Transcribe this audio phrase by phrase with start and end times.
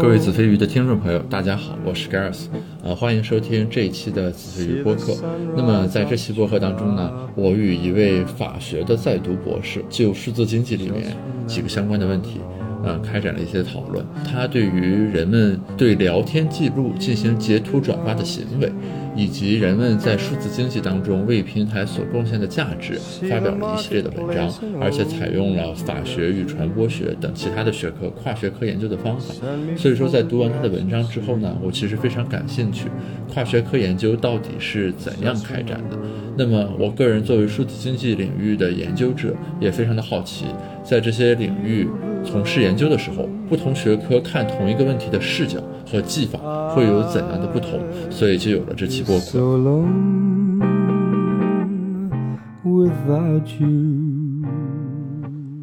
[0.00, 2.44] 各位子非鱼的听众朋友，大家好，我是 Gareth，
[2.84, 5.12] 呃，欢迎收听这一期的子非鱼播客。
[5.56, 11.16] 那么在这期播客当中呢，我与一位法学的在读博士就数字经济里面
[11.48, 12.40] 几个相关的问题。
[12.84, 14.04] 呃，开展了一些讨论。
[14.30, 18.70] 他对于人们对聊天记录进行截图转发的行为，
[19.14, 22.94] 以及人们在数字经济当中为平台所贡献的价值，
[23.28, 29.34] 发表了一系列的文章，而且采用了法学与传播学等其他的学科跨学科研究的方法。
[29.76, 32.88] 所以说，在读完他的文章之后呢，我其实非常感兴趣，
[33.32, 35.98] 跨学科研究到底是怎样开展的。
[36.36, 40.46] 那么，我个人作为数字经济领域的研究者，也非常的好奇，
[40.82, 41.88] 在这些领域。
[42.26, 46.40] 从事研究的时候，不同学科看同一个问题的视角和技法
[46.74, 47.80] 会有怎样的不同？
[48.10, 49.38] 所以就有了这期播客。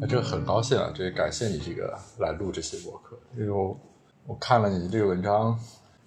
[0.00, 0.90] 啊，这个很高兴啊！
[0.94, 3.78] 这个感谢你这个来录这些播客，因为我
[4.26, 5.54] 我看了你这个文章，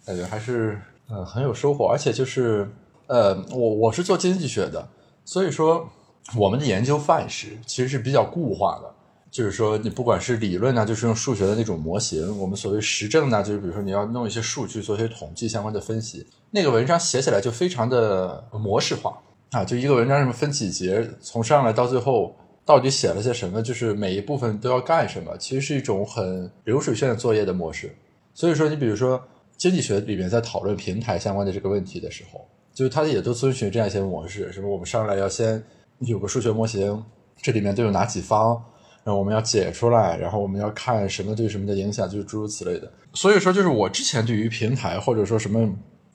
[0.04, 2.68] 感觉还是呃很有收获，而且就是
[3.06, 4.88] 呃我我是做经济学的，
[5.24, 5.88] 所以说
[6.36, 8.95] 我们的研究范式其实是比较固化的。
[9.36, 16.26] 就是说，你不管是理论呢，就是用数学的那种模型；我们所谓实证呢，就是比如说你要弄一些数据，做一些统计相关的分析。
[16.52, 22.34] 那个文章写起来就非常的模式化啊，就一个文章什么分几节，从上来到最后
[22.64, 27.94] 到底写了些什么，就是每一部分都要干什么，其实是一种很流水线的作业的模式。
[28.34, 29.22] 所以说，你比如说
[29.58, 32.40] 经济学里面在讨论平台相关的这个问题的时候，
[32.74, 35.62] 就是它也都遵循这样一些模式，什么我们上来要先
[36.00, 37.04] 有个数学模型，
[37.42, 38.64] 这里面都有哪几方。
[39.06, 42.92] 那我们要解出来，然后我们要看什么对什么的影响，就是诸如此类的。
[43.14, 45.70] 所以说，就是我之前对于平台或者说什么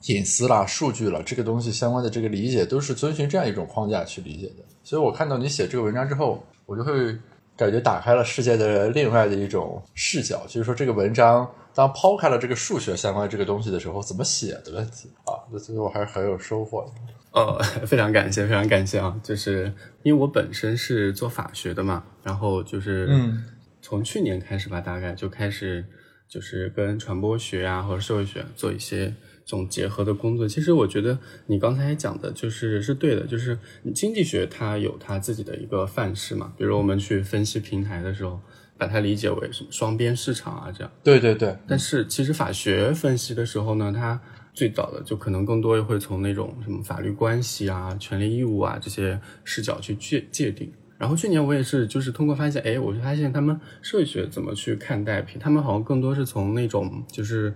[0.07, 4.65] 隐私啦、数据了这个东西相关的这个理解，都是遵循这样一种框架去理解的。
[4.83, 7.17] 所以我看到你写这个文章之后，我就会
[7.61, 15.37] 感觉打开了世界的另外的一种视角，就是说这个文章当抛开了这个数学相关这个东西的时候，怎么写的问题啊？
[15.51, 16.91] 那最后还是很有收获的。
[17.39, 19.15] 哦，非常感谢，非常感谢啊！
[19.21, 19.71] 就是
[20.01, 23.43] 因为我本身是做法学的嘛，然后就是嗯，
[23.79, 25.85] 从去年开始吧，大概就开始
[26.27, 30.47] 就是跟传播学啊或者社会学做一些这种结合的工作。
[30.47, 33.57] 其实我觉得你刚才讲的就是是对的，就是
[33.93, 38.39] 经济学它有它自己的一个范式嘛，比如我们去分析平台的时候，
[38.77, 40.91] 把它理解为什么双边市场啊这样。
[41.03, 41.55] 对对对。
[41.67, 44.19] 但是其实法学分析的时候呢，它
[44.53, 50.71] 最早的就可能更多会从那种什么法律关系啊、权利义务啊这些视角去界界定。
[50.97, 57.51] 然后去年我也是，就是通过发现，哎，我就发现他们社会学怎么去看待平，他们好像更多是从那种就是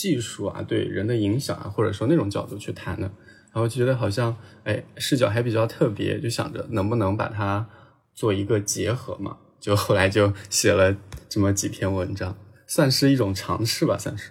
[0.00, 3.10] 技术啊对人的影响啊，或者说那种角度去谈的。
[3.52, 4.34] 然后就觉得好像，
[4.64, 7.68] 哎，视角还比较特别，就想着能不能把它
[8.14, 9.36] 做一个结合嘛。
[9.60, 10.96] 就后来就写了
[11.28, 12.34] 这么几篇文章，
[12.66, 14.30] 算是一种尝试吧，算是。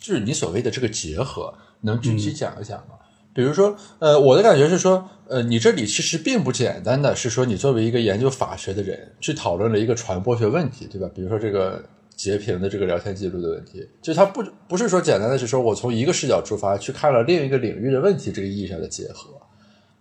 [0.00, 1.52] 就是你所谓的这个结合，
[1.82, 2.94] 能具体讲一讲吗？
[3.34, 11.08] 比如说，呃，我的感觉是说，呃，你这里其实并不简单的是说，你作为一个研究法学的人，去讨论了一个传播学问题，对吧？
[11.14, 11.84] 比如说这个
[12.20, 19.30] 截屏的这个聊天记录的问题，就它不不是说简单的是说我从一个视角出发去看了另一个领域的问题这个意义上的结合，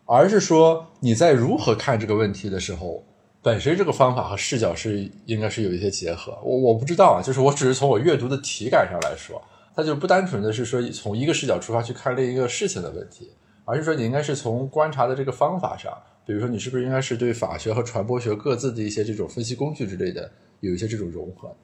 [0.05, 3.01] 而是说你在如何看这个问题的时候，
[3.41, 6.37] 本身这个方法和视角是应该是有一些结合。
[6.43, 9.41] 我我不知道啊，就是我只是从我阅读的体感上来说。
[9.73, 13.31] 它就不单纯的是说从一个视角出发去看另一个事情的问题，
[13.63, 15.93] 而是说你应该是从观察的这个方法上，
[16.25, 20.29] 比如说你是不是应该是对法学和传播学各自的一些这种分析工具之类的
[20.59, 21.55] 有一些这种融合。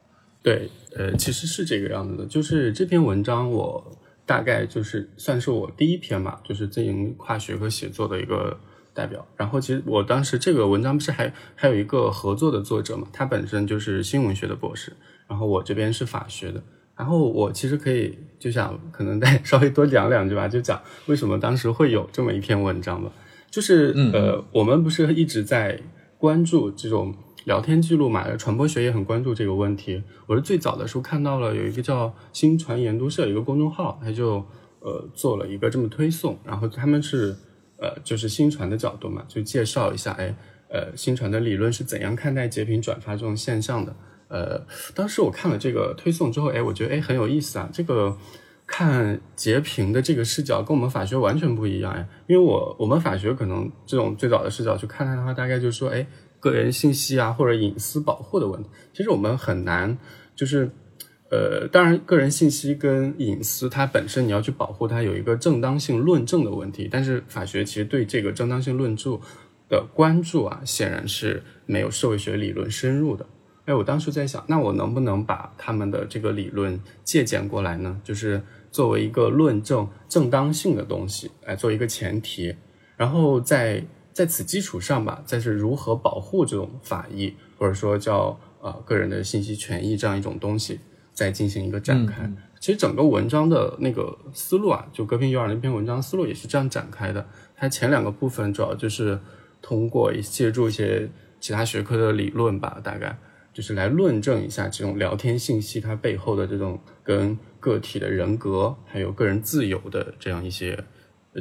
[0.46, 3.84] 对，呃，其实是这个样子的，就是这篇文章我
[4.28, 8.56] 大概就是算是我第一篇嘛，就是经营跨学科写作的一个
[8.94, 9.26] 代表。
[9.36, 14.94] 然后其实我当时这个文章不是还还有一个合作的作者嘛，他本身就是新闻学的博士，
[15.28, 16.62] 然后我这边是法学的。
[16.96, 23.12] 然后我其实可以就想可能再 稍微多讲两句吧，就讲为什么当时会有这么一篇文章吧。
[23.50, 25.82] 就是呃，我们不是一直在
[26.20, 27.16] 关注这种
[27.46, 30.02] 聊天记录嘛，传播学也很关注这个问题。
[30.26, 34.44] 我是最早的时候看到了有一个叫新传研读社一个公众号，他就
[34.80, 37.36] 呃做了一个这么推送，然后他们是
[37.78, 40.36] 呃就是新传的角度嘛，就介绍一下哎
[40.70, 43.96] 呃新传的理论是怎样看待截屏转发这种现象的。
[44.28, 44.66] 呃，
[44.96, 47.70] 当时我看了这个推送之后，哎，我觉得哎很有意思啊。
[47.72, 48.18] 这个
[48.66, 52.08] 看截屏的这个视角跟我们法学完全不一样哎。
[52.26, 56.08] 因为我我们法学可能这种最早的视角去看它的话，大概就是说，哎，
[56.52, 58.70] 个人信息啊或者隐私保护的问题。
[58.94, 59.98] 其实我们很难，
[60.36, 60.70] 就是
[61.32, 66.88] 呃，当然个人信息跟隐私它本身你要去保护它，有一个正当性论证的问题。
[66.92, 69.20] 但是法学其实对这个正当性论著
[69.68, 73.26] 的关注啊，显然是没有社会学理论深入的。
[73.66, 78.00] 哎，我当时在想，那我能不能把他们的这个理论借鉴过来呢？
[78.04, 82.56] 就是作为一个论证正当性的东西，来做一个前提，
[82.96, 83.84] 然后在
[84.16, 90.80] 在此基础上吧，再是如何保护这种法益，或者说叫呃个人的信息权益这样一种东西，
[91.14, 92.32] 再进行一个展开。
[92.62, 97.28] 其实整个文章的那个思路啊，就隔屏有耳那篇文章思路也是这样展开的。
[97.58, 99.20] 它前两个部分主要就是
[99.62, 101.10] 通过借助一些
[101.42, 103.20] 其他学科的理论吧，大概。
[103.54, 110.82] 就是来论证一下这种聊天信息它背后的这种跟个体的人格还有个人自由的这样一些，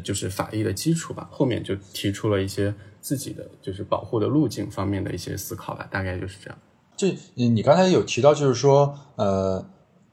[0.01, 1.29] 就是法医的基础吧。
[1.31, 6.59] 后面就提出了一些自己的就是保护的路径方面的一些思考吧，大概就是这样。
[6.97, 9.65] 就你你刚才有提到，就是说呃，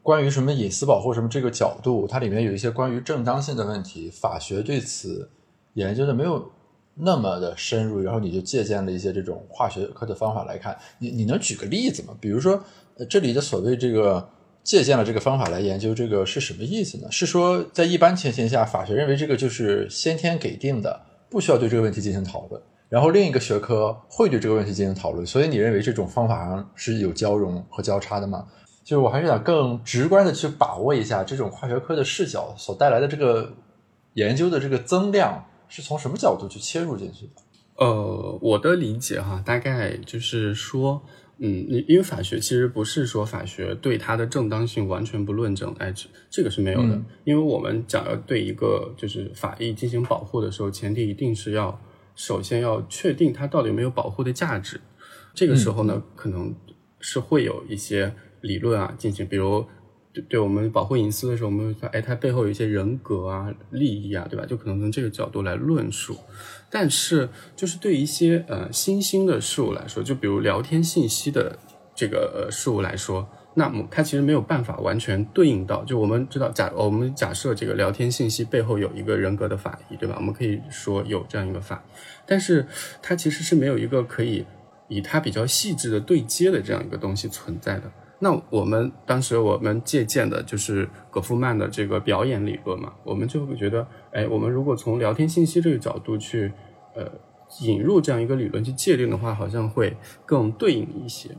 [0.02, 5.30] 关于什么隐私保护什么这个角度，它里面有一些关于正当性的问题，法学对此
[5.74, 6.52] 研究的没有。
[6.94, 12.14] 那么的深入，然后你就借鉴了一些这种化学科的方法来看，你你能举个例子吗？
[12.20, 12.62] 比如说，
[13.10, 14.30] 这里的所谓这个
[14.64, 17.12] 借鉴了这个方法来研究这个是什么意思呢？
[17.12, 28.48] 是说在一般情形下，法学认为这个就是先天给定的，不需要对这个问题进行讨论，然后另一个学科会对这个问题进行讨论，所以你认为这种方法上是有交融和交叉的吗？
[28.84, 33.54] 就是我还是想更直观的去把握一下这种跨学科的视角所带来的这个
[34.14, 35.46] 研究的这个增量。
[35.74, 37.32] 是从什么角度去切入进去的？
[37.78, 41.02] 呃，我的理解哈，大概就是说，
[41.44, 47.02] 嗯，因因为法学其实不是说法学对它的正当性完全不论证，哎，这这个是没有的。
[47.24, 51.82] 因为我们讲要对一个就是法益进行保护的时候，前提一定是要
[52.16, 54.80] 首先要确定它到底有没有保护的价值。
[55.34, 56.56] 这个时候呢，可能
[57.00, 59.66] 是会有一些理论啊进行，比如。
[60.14, 64.46] 对，对我们保护隐私的时候，我们会说，哎，它背后有一些人格啊、利益啊，对吧？
[64.46, 66.18] 就可能从这个角度来论述。
[66.72, 71.60] 但是，就是对一些呃新兴的事物来说，就比如聊天信息的
[71.94, 75.84] 这个呃事物来说，那么它其实没有办法完全对应到。
[75.84, 80.16] 就我们知道，假我们假设这个聊天信息背后有一个人格的法医，对吧？
[80.18, 81.84] 我们可以说有这样一个法，
[82.26, 82.66] 但是
[83.02, 84.46] 它其实是没有一个可以
[84.88, 87.92] 以它比较细致的对接的这样一个东西存在的。
[88.24, 96.52] 那我们当时我们借鉴的就是葛夫曼的这个表演理论嘛，我们就会觉得，哎，我们如果从聊天信息这个角度去，
[96.94, 97.04] 呃，
[97.62, 101.32] 引入这样一个理论去界定的话，好像会更对应一些。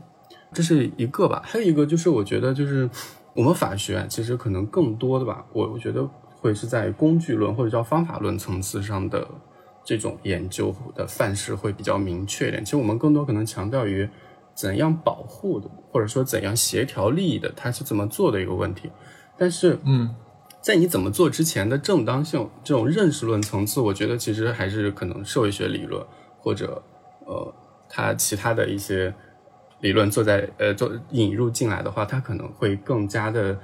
[0.51, 2.89] 这是一个吧，还有一个就是我觉得就是
[3.33, 6.05] 我们法学其实可能更多的吧，我我觉得
[6.41, 9.25] 会是在工具论或者叫方法论层次上的
[9.85, 12.61] 这种研究的范式会比较明确一点。
[12.65, 14.09] 其实我们更多可能强调于。
[14.55, 18.91] 怎样保护的，或者说怎样协调利益的，他是怎么做的一个问题。
[19.37, 20.15] 但是，嗯，
[20.61, 26.05] 在你怎么做之前的正当性这种认识论层次，我觉得其实还是可能社会学理论
[26.39, 26.81] 或者
[27.25, 27.53] 呃，
[27.89, 29.13] 它其他的一些
[29.81, 33.57] 理论做在呃做引入进来的话，它可能会更加的，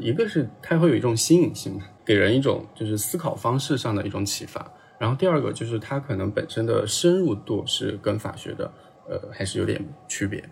[0.00, 4.64] 一个是它会有一种新颖性，给人一种就是思考方式上的一种启发。
[4.98, 8.70] 然后第二个就是它可能本身的深入度是跟法学的。
[9.08, 10.42] 呃，还是有点区别。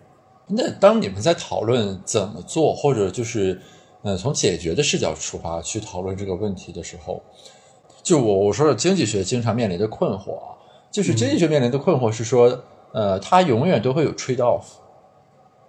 [0.47, 3.59] 那当你们在讨论怎么做，或者就是，
[4.01, 7.21] 呃，从解决的视角出发去讨论这个问题的时候，
[8.01, 10.55] 就我我说的经济学经常面临的困惑啊，
[10.89, 14.63] 就是经济学面临的困惑是说，呃，它永远都会有 trade off，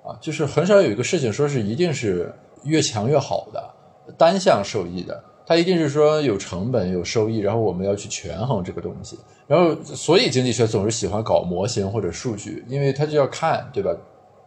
[0.04, 3.70] 啊，就是很少有一个事情说是一定是越强越好的，
[4.16, 5.24] 单向受益的。
[5.44, 9.18] 它一定是说有成本有收益，然后我们要去权衡这个东西，
[9.48, 13.90] 然后所以经济学总是喜欢搞模型或者数据，因为它就要看，对吧？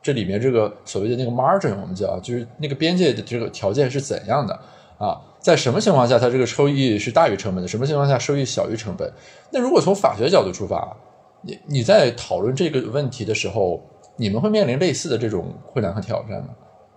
[0.02, 4.54] 这里面这个所谓的那个 margin，我们叫就是那个边界的这个条件是怎样的
[4.98, 5.20] 啊？
[5.40, 7.68] 在什么情况下它这个收益是大于成本的？
[7.68, 9.12] 什么情况下收益小于成本？
[9.52, 10.96] 那如果从法学角度出发，
[11.42, 13.84] 你你在讨论这个问题的时候，
[14.18, 16.50] 你们会面临类似的这种困难和挑战吗？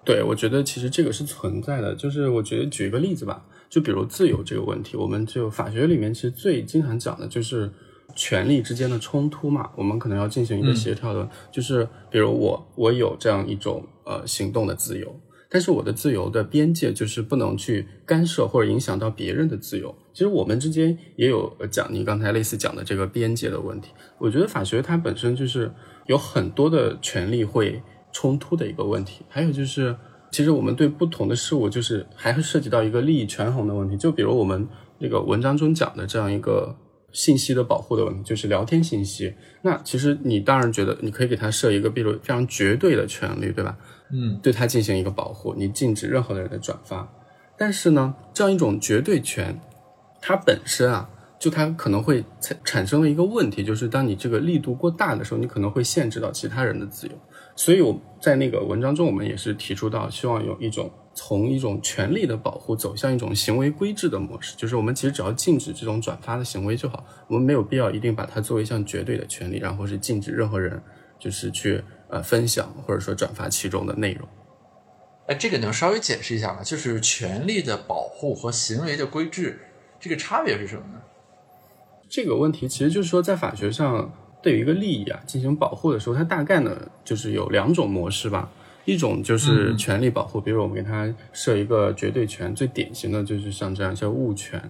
[0.05, 3.43] 对，我觉得其实这个是存在的，就是我觉得举一个例子吧。
[3.71, 7.73] 就比如自由这个问题，我们就法学里面其实最经常讲的就是
[8.15, 19.95] 权力之间的冲突嘛，我们可能要进行一个协调的，就是比如我我有这样一种呃行动的自由，但是我的自由的边界就是不能去干涉或者影响到别人的自由。
[20.13, 25.73] 其实我们之间也有讲你刚才类似讲的这个边界的问题，我觉得法学它本身就是
[26.07, 29.97] 有很多的权利会冲突的一个问题，还有就是。
[30.31, 33.97] 其实我们对不同的事物，就是还会涉及到一个利益权衡的问题。
[33.97, 34.67] 就比如我们
[34.99, 36.75] 那个文章中讲的这样一个
[37.15, 39.33] 信息的保护的问题，就是聊天信息。
[39.63, 43.79] 那其实你当然觉得你可以给他设一个，比如非常绝对的权利，对吧？
[44.11, 47.09] 嗯，对他进行一个保护，你禁止任何的人的转发。
[47.57, 49.59] 但是呢，这样一种绝对权，
[50.21, 57.13] 它本身啊，就它可能会产产生了一个问题，就是当你这个力度过大的时候，你可能会限制到其他人的自由。
[57.57, 70.83] 所以我在那个文章中，我们也是提出到，希望有一种从一种权利的保护走向一种行为规制的模式，就是我们其实只要禁止这种转发的行为就好，我们没有必要一定把它作为一项绝对的权利，然后是禁止任何人
[71.19, 74.29] 就是去呃分享或者说转发其中的内容。
[75.27, 76.63] 哎，这个能稍微解释一下吗？
[76.63, 79.61] 就是权利的保护和行为的规制，
[80.01, 81.01] 这个差别是什么呢？
[82.09, 84.13] 这个问题其实就是说，在法学上
[84.45, 88.53] 对于一个利益啊进行保护的时候，它大概呢就是有两种模式吧。
[88.85, 94.61] 一种就是权利保护，比如我们给它设一个绝对权，最典型的就是像这样叫物权，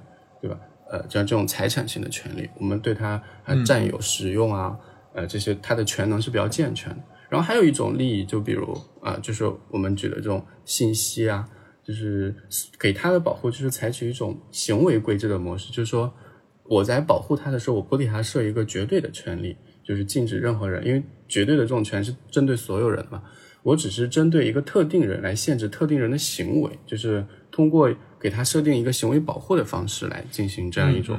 [0.41, 0.57] 对吧？
[0.89, 3.21] 呃，像这种财产性的权利，我们对它
[3.67, 4.79] 占有、使用啊，
[5.15, 6.99] 呃，这些它的权能是比较健全的。
[7.29, 11.49] 然后还有一种利益，就比如啊，就是我们举的这种信息啊，
[11.83, 12.33] 就是
[12.79, 16.15] 给它的保护，就是采取一种行为规制的模式，就是说
[16.63, 23.23] 我在保护它的时候，我不给它设一个绝对的权利，就是禁止任何人，因为绝对的这种权是针对所有人嘛。
[23.63, 31.19] 我只是针对一个特定人来限制特定人的行为，就是通过给他设定一个行为保护的方式来进行这样一种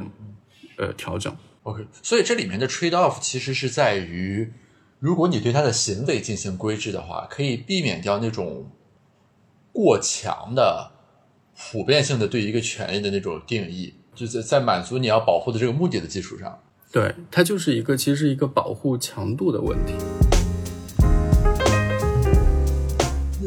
[0.77, 1.35] 呃调整。
[1.63, 4.53] OK，所以这里面的 trade off 其实是在于，
[4.99, 8.69] 如果你对他的行为进行规制的话，可以避免掉那种
[9.71, 10.91] 过强的
[11.57, 16.59] 普遍性的对一个权利的那种定义，就是在满足你要保护的这个目的的基础上。
[16.95, 19.95] 对，它就是一个其实是一个保护强度的问题。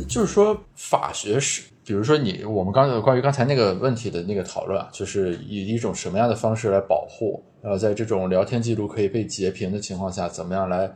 [0.06, 10.86] 就是说，法学是，比如说你我们刚才关于刚才那个问题的那个讨论，就是以一种什么样的方式来保护，然后在这种聊天记录可以被截屏的情况下，怎么样来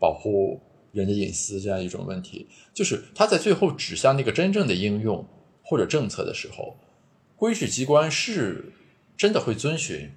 [0.00, 0.58] 保护
[0.92, 5.22] 人的隐私这样一种问题，就是他在最后指向那个真正的应用
[5.62, 6.74] 或者政策的时候，
[7.36, 8.72] 规制机关是
[9.14, 10.10] 真的会遵循，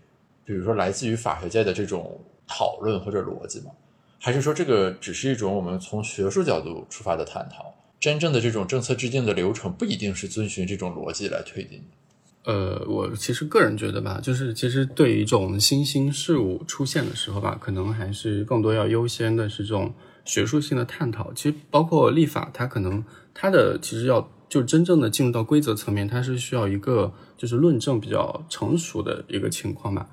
[0.46, 3.72] 比如说来自于法学界的这种讨论或者逻辑吗？
[4.20, 7.74] 还是说这个只是一种我们从学术角度出发的探讨？
[8.00, 12.52] 真正的这种政策制定的流程不一定是遵循这种逻辑来推进的。
[12.52, 19.94] 呃，我其实个人觉得吧，就是其实对于一种新兴事物出现的时候吧，可能还是更多要优先的是这种
[20.26, 21.32] 学术性的探讨。
[21.34, 30.10] 其实包括立法，它可能它的其实要就真正的进入到规则层面，它是需要一个就是论证比较成熟的一个情况吧。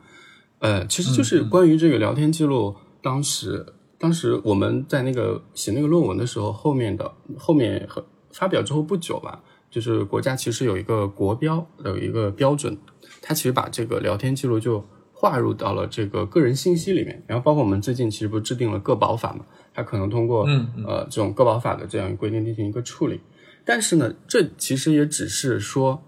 [0.61, 3.75] 呃，其实就是关于这个聊天记录，当时。
[4.01, 12.79] 当时我们在那个写那个论文的时候，后面的后面和发表之后不久吧，就是国家其实有一个国标，有一个标准，
[13.21, 17.21] 它其实把这个聊天记录就划入到了这个个人信息里面。
[17.27, 20.47] 然后包括我们最近其实不制定了个保法嘛，它可能通过
[20.87, 23.21] 呃这种个保法的这样规定进行一个处理。
[23.65, 26.01] 但是呢，这其实也只是说，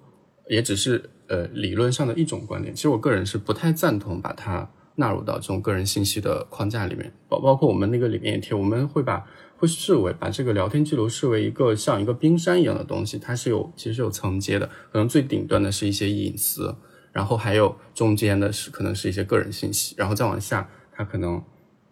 [0.49, 2.75] 也只是呃理论上的一种观点。
[2.75, 4.69] 其实我个人是不太赞同把它。
[4.97, 9.25] 纳入到这种个人信息的框架里面，包包括我们那个里面也贴，我们会把
[9.57, 16.75] 会视为把这个聊天记录视为一个像一个冰山一样的东西，它是有其实有层阶的，可能最顶端的是一些隐私，
[17.13, 21.43] 然后还有中间的是可能是一些个人信息，然后再往下，它可能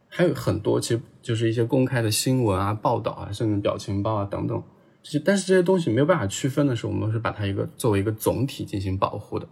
[0.09, 4.63] 还有很多，其实就是一些公开的新闻啊、报道啊，甚至表情包啊等等，
[5.09, 9.49] 这些但是这些东西没有办法区分的时候，我们是把它一个作为一个总体进行保护的。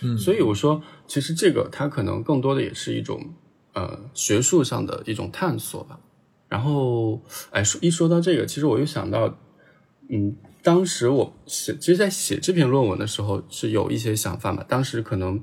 [0.00, 3.34] 嗯，所以我说，其实这个它可能更多的也是一种
[3.74, 6.00] 呃学术上的一种探索吧。
[6.48, 7.20] 然后，
[7.50, 9.36] 哎，说一说到这个，其实我又想到，
[10.08, 14.64] 嗯，当时我写，其实，在写这篇论文的时候是有一些想法嘛。
[14.66, 15.38] 当时可能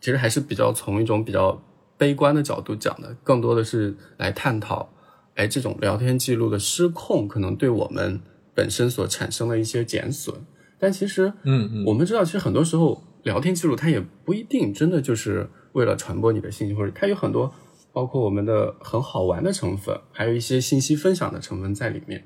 [0.00, 1.62] 其实还是比较从一种比较
[1.96, 4.88] 悲观的角度讲的，更多的是来探讨，
[5.36, 8.20] 哎，这种聊天记录的失控可能对我们
[8.56, 10.34] 本身所产生的一些减损。
[10.80, 13.04] 但其实，嗯嗯，我们知道，其实很多时候。
[13.26, 17.52] 聊天记录它也不一定真的就是为了传播你的信息，或者它有很多
[17.92, 22.24] 包括我们的很好玩的成分，还有一些信息分享的成分在里面。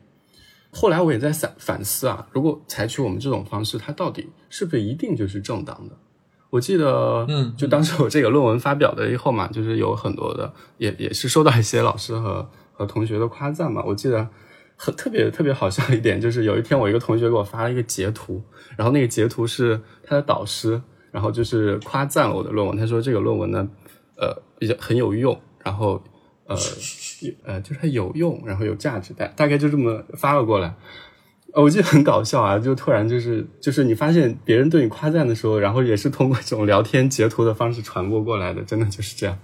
[0.71, 5.97] 后来我也在反反思啊，如果采取我们这种方式，它到底是不是一定就是正当的？
[6.51, 13.83] 我记得，嗯，就当时我这个论文发表的以后嘛，就是有很多的，也也是收到一些老师和和同学的夸赞嘛。
[13.87, 14.29] 我记得
[14.83, 18.43] 很特别特别好笑一点，就是有一天我一个同学给我发了一个截图，
[18.79, 20.81] 然后那个截图是他的导师。
[21.13, 23.69] 然后就是夸赞了我的论文，他说这个论文呢，
[24.17, 26.01] 呃，比较很有用，然后
[26.47, 26.57] 呃，
[27.45, 30.73] 呃，就是它有用，然后有价值，大大概就这么发了过来。
[31.55, 39.37] 我记得很搞笑啊，就突然就是就是你发现别人对你夸赞的时候，然后也是通过这种聊天截图的方式传播过来的，真的就是这样。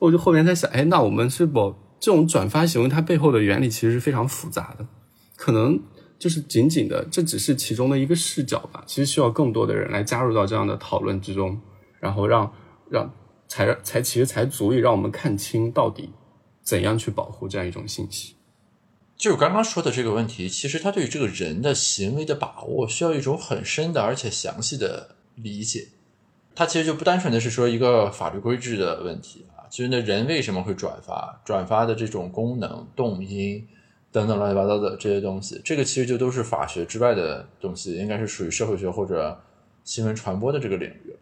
[0.00, 4.86] 我就后面在想，哎，那我们是否这种转发行为它背后的原理其实是非常复杂的，
[5.36, 5.80] 可能。
[6.16, 8.82] 就是仅仅的，这只是其中的一个视角吧。
[8.86, 11.60] 其实需要更多的人来加入到这样的讨论之中，
[12.00, 12.50] 然后让
[12.88, 13.12] 让
[13.46, 16.10] 才才其实才足以让我们看清到底
[16.62, 18.36] 怎样去保护这样一种信息。
[19.18, 25.88] 就我刚刚说的这个问题，其实他对于这个人的行为的把握，需要一种很深的而且详细的理解。
[26.54, 29.44] 它其实就不单纯的是说一个法律规制的问题
[29.74, 33.66] 啊，其实那人为什么会转发，转发的这种功能、动因
[34.12, 39.36] 等等乱七八糟的这些东西，这个其实就都是法学之外的东西，应该是属于社会学或者
[39.82, 41.16] 新闻传播的这个领域。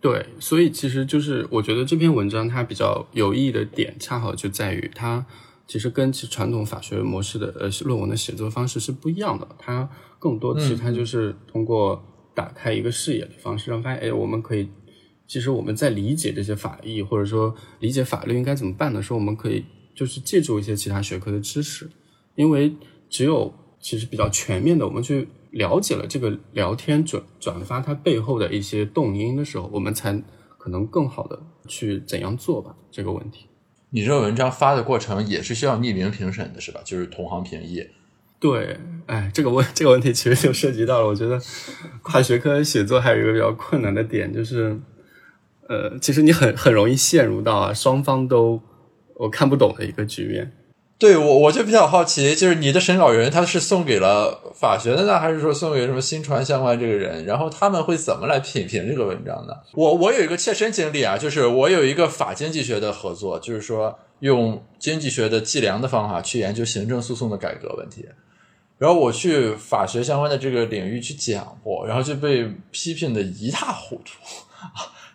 [0.00, 5.26] 对，所以其实就是我觉得这篇文章它比较有意义的点，恰好就在于它
[5.66, 9.48] 其实跟其传统法学模式的呃论文的写作方式是不一样的。
[9.58, 12.02] 它更多其实它就是通过
[12.34, 14.70] 打开一个视野的方式，让发现哎，我们可以
[15.30, 21.88] 其实我们在理解这些法义或者说理解法律应该怎么办的时候，我们可以就是借助一些其他学科的知识，
[22.34, 22.74] 因为
[23.08, 25.28] 只有其实比较全面的我们去。
[25.52, 30.16] 了解了这个聊天转转发它背后的一些动因的时候，我们才
[30.56, 33.46] 可能更好的去怎样做吧这个问题。
[33.90, 36.80] 你这个文章发的过程也是需要匿名评审的是吧？
[36.84, 37.84] 就是同行评议。
[38.38, 41.36] 对，哎，这个问这个问题其实就涉及到了，我觉得
[42.00, 44.80] 跨学科写作还有一个比较困难的点，就是
[45.70, 48.60] 呃，其实你很很容易陷入到啊双方都
[49.14, 50.50] 我看不懂的一个局面。
[50.98, 57.24] 对我我就比较好奇，就是你的审稿人他是送给了法学的呢，还是说送给什么新传相关这个人？
[57.24, 59.54] 然后他们会怎么来品评这个文章呢？
[59.74, 68.04] 我我有一个切身经历啊，就是我有一个法经济学的合作，就是说用经济学的计量的方法去研究行政诉讼的改革问题，
[68.76, 74.18] 然后我去法学相关的这个领域去讲过，然后就被批评的一塌糊涂。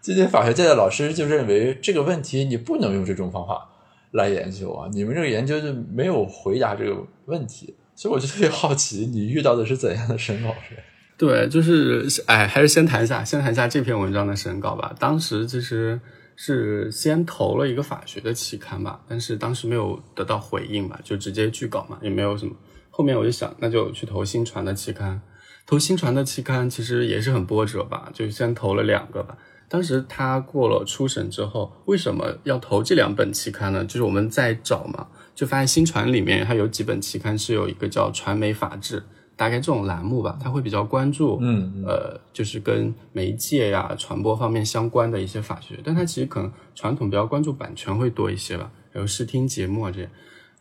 [0.05, 3.67] 最近法学界的老师就认为这个问题你不能用这种方法。
[4.12, 4.88] 来研究啊！
[4.93, 6.95] 你们这个研究就没有回答这个
[7.25, 10.79] 问题，所以我就特别好奇，你遇到的是怎样的审稿人？
[11.17, 14.95] 对，就是哎，还是先谈一下，先谈一下这篇文章的审稿吧。
[15.00, 16.00] 当时其实
[16.35, 22.55] 是先投了一个法学的期刊吧，但是当时没有得到回应吧，就直接拒稿嘛，也没有什么。
[22.91, 25.20] 后面我就想，那就去投新传的期刊。
[25.65, 29.35] 投新传的期刊其实也是很波折吧，就先投了两个吧。
[29.68, 33.84] 当时他过了初审之后，为什么要投这两本期刊呢？
[33.86, 39.04] 就是我们在找嘛，就发现新传里面它有几本期刊是有一个叫传媒法制，
[39.36, 50.10] 大概这种栏目吧，他会比较关注，嗯，呃，就是跟媒介呀、传播方面相关的一些法学，但他其实可能传统比较关注版权会多一些吧，还有视听节目啊这些。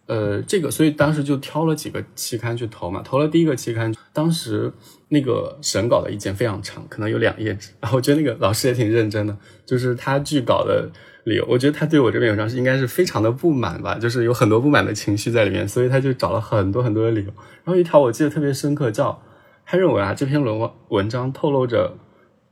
[0.06, 3.00] 呃，这个，所以当时就挑了几个期刊去投嘛。
[3.02, 4.70] 投了第一个期刊，当时
[5.08, 7.70] 那个审稿的意见非常长，可能有两页纸。
[7.80, 10.90] 然 后我觉得那个老师也挺认真的，就是他拒稿的
[11.24, 17.32] 理由，我觉得他对我这篇文章是应该是非常的不满吧，就是有很多不满的情绪在里面，所以他就找了很多很多的理由。
[17.64, 19.22] 然后一条我记得特别深刻，叫
[19.64, 21.96] 他认为啊这篇文文章透露着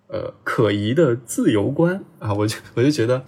[0.09, 3.25] 呃可疑的自由观啊，我就我就觉得。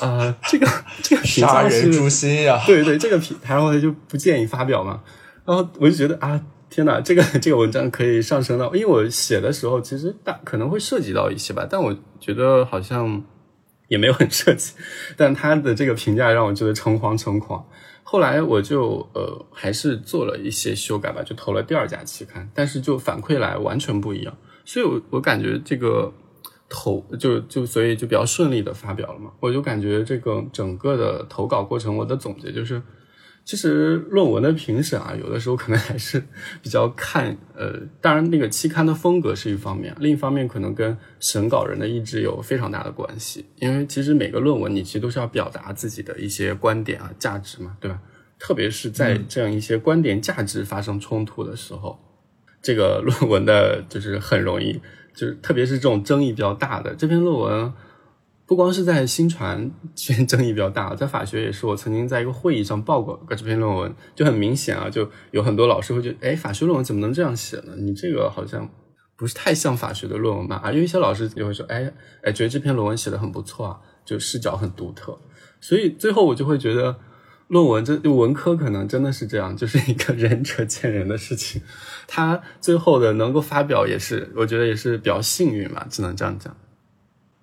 [0.00, 0.66] 啊， 这个
[1.02, 2.60] 这个评价是诛心呀！
[2.66, 5.00] 对对，这个评，然后他就不建议发表嘛。
[5.44, 13.22] 然后我就觉得啊，天哪，这个这个文章可以上升到，因为我写的时候其实大可能会涉及到一些吧，但我觉得好像
[13.88, 14.72] 也没有很涉及。
[15.16, 17.62] 但他的这个评价让我觉得诚惶诚恐。
[18.02, 24.34] 后来我就呃还是做了一些修改吧，就投了第二家期刊，但是就反馈来完全不一样。
[24.64, 26.12] 所以我我感觉这个。
[26.74, 32.80] 投就就所以就比较顺利的发表了嘛，我就感觉这个整个的投稿过程，我的总结就是，
[33.44, 36.18] 其实论文的评审啊，有的时候可能还是
[36.62, 48.00] 比较看呃，当然那个期刊的风格是一方面，另一方面可能跟审稿人的意志有非常大的关系，因为其实每个论文你其实都是要表达自己的一些观点啊、价值嘛，对吧？
[48.38, 51.98] 特别是在这样一些观点价值发生冲突的时候，
[52.62, 54.80] 这个论文的就是很容易。
[55.14, 57.72] 就是特别是这种争议比较大的这篇论文，
[58.46, 61.66] 不光是在新传圈争议比较大，在法学也是。
[61.66, 67.74] 我曾经在一个会议上报过这篇论文，就很明显啊，就有很多老师会觉得，哎，法学论文怎么能这样写呢？
[67.78, 68.68] 你这个好像
[69.16, 70.56] 不是太像法学的论文吧？
[70.64, 75.18] 啊，有一些老师就会说，哎哎，觉得这篇论文写的很不错啊，就视角很独特。
[75.60, 76.96] 所以最后我就会觉得。
[77.52, 81.60] 论文这文科可能真的是这样，就是一个仁者见仁的事情。
[82.08, 86.56] 他最后的能够发表，也是我觉得也是比较幸运吧，只能这样讲。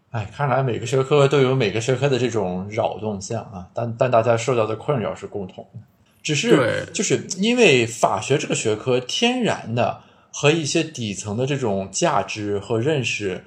[0.10, 5.80] 哎，看来每个学科都有每个学科的这种扰动项啊，但但大家受到的困扰是共同的，
[6.24, 10.02] 只是就是因为法学这个学科天然的
[10.34, 13.43] 和一些底层的这种价值和认识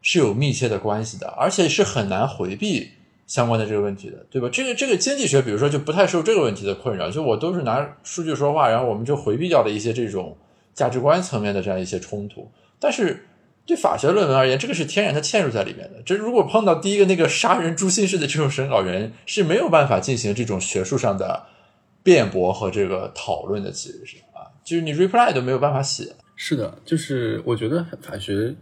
[0.00, 2.90] 是有密切的关系的，而且是很难回避。
[3.26, 4.48] 相关的这个问题的，对吧？
[4.52, 10.36] 这个这个经济学，比如说就不太受这个问题的困扰，就我都是拿数据说话，然后我们就回避掉了一些这种
[10.74, 12.50] 价值观层面的这样一些冲突。
[12.78, 13.26] 但是
[13.64, 16.02] 对法学论文而言，这个是天然的嵌入在里面的。
[16.04, 21.44] 这如果碰到第一个那个杀人诛心式的这种审稿人，是没有办法进行这种学术上的
[22.02, 26.12] 辩驳和这个讨论的，其实是啊，就是你 reply 都没有办法写。
[26.36, 28.54] 是的，就是我觉得法学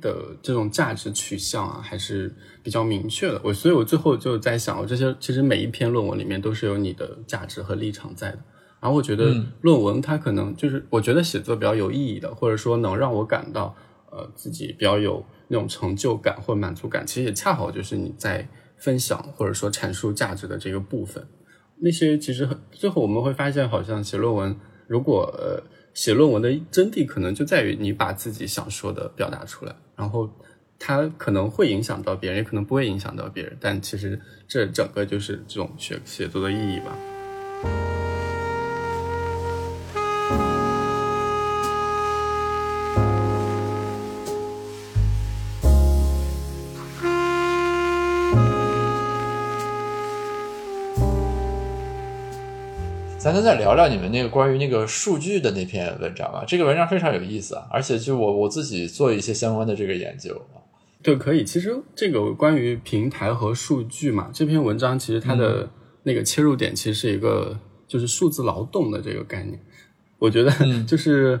[0.00, 3.40] 的这种价值取向啊，还是比较明确的。
[3.44, 8.38] 我所以，我最后就在想，我这些其实每一篇论文里面都是有你的价值和立场在的。
[8.80, 13.74] 然后我觉得论文它可能就是，我觉得写作比较有意义的，或者说能让我感到
[14.10, 21.26] 呃自己比较有那种成就感或满足感，其实也恰好就是你在分享或者说阐述价值的这个部分。
[21.80, 24.54] 那些其实很最后我们会发现，好像写论文，
[24.86, 25.62] 如果呃
[25.94, 30.28] 写论文的真谛可能就在于你把自己想说的表达出来，然后
[30.78, 37.13] 它可能会影响到别人，也可能不会影响到别人，但其实这整个就是这种写写作的意义吧。
[53.44, 56.42] 再聊聊你们那个关于那个数据的那篇文章吧？
[56.46, 60.58] 这个文章非常有意思啊，而且就我我自己做一些相关的这个研究啊。
[61.02, 61.44] 对，可以。
[61.44, 65.68] 其实这个关于平台和数据嘛，这篇文章其实它的
[66.04, 69.60] 那个切入点其实是一个就是数字劳动的这个概念。
[70.18, 70.50] 我觉得
[70.86, 71.38] 就是。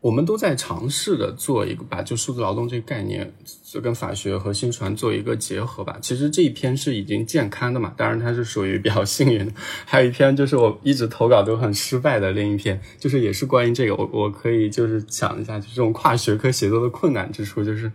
[0.00, 5.98] 我们都在尝试的做一个，把就数字劳动这个概念，就跟法学和新传做一个结合吧。
[6.00, 9.52] 其实这一篇是已经健刊的嘛，当然它是属于比较幸运的。
[9.84, 13.96] 还有一篇就是我一直投稿都很失败的另一篇，就是也是关于这个。
[13.96, 17.90] 我我可以就是讲一下，就这种跨学科写作的困难之处，就是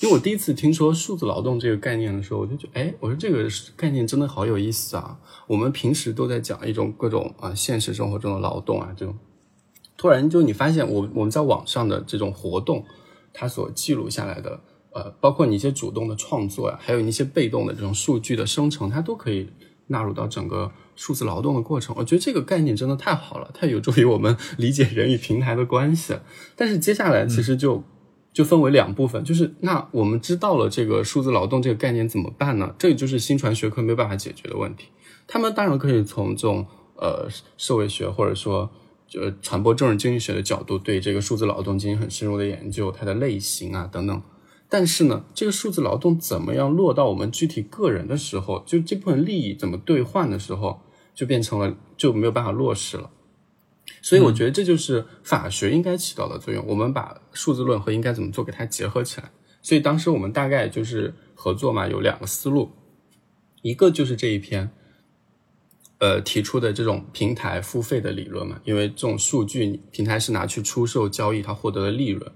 [0.00, 5.18] 因为我第一次听说数字劳动这个概念的时候，我就觉得，哎，我说这个概念真的好有意思啊。
[5.48, 9.16] 我们平时都在讲一种各种啊现实生活中的劳动啊这种。
[9.98, 12.84] 突然就你发现，我我们在网上的这种活动，
[13.34, 14.60] 它所记录下来的，
[14.92, 19.50] 呃，包括你一些主动的创作呀，还有你一些被动的这种数据的生成，它都可以
[19.88, 21.96] 纳入到整个数字劳动的过程。
[21.98, 26.16] 我觉得这个概念真的太好了，太有助于我们理解人与平台的关系。
[26.54, 27.82] 但是接下来其实就
[28.32, 32.72] 就分为两部分，就是那我们知道了这个数字劳动这个概念怎么办呢？
[32.78, 34.86] 这个就是新传学科没有办法解决的问题。
[35.26, 38.70] 他们当然可以从这种呃社会学或者说。
[39.08, 44.22] 就传播政治经济学的角度，对这个数字劳动进行很深入的研究，它的类型啊等等。
[44.68, 50.82] 但是呢，这个数字劳动怎么样落到我们具体个人的时候，就这部分利益怎么兑换的时候，
[51.14, 53.10] 就变成了就没有办法落实了。
[54.02, 56.62] 所以我觉得这就是法学应该起到的作用。
[56.66, 59.30] 我们把数字论和应该怎么做给它结合起来。
[59.62, 62.70] 所以当时我们大概就是合作嘛，有两个思路，
[63.62, 64.70] 一个就是这一篇。
[66.00, 72.30] 呃，提出的这种平台付费的理论嘛，因为这种数据平台是拿去出售交易，它获得的利润，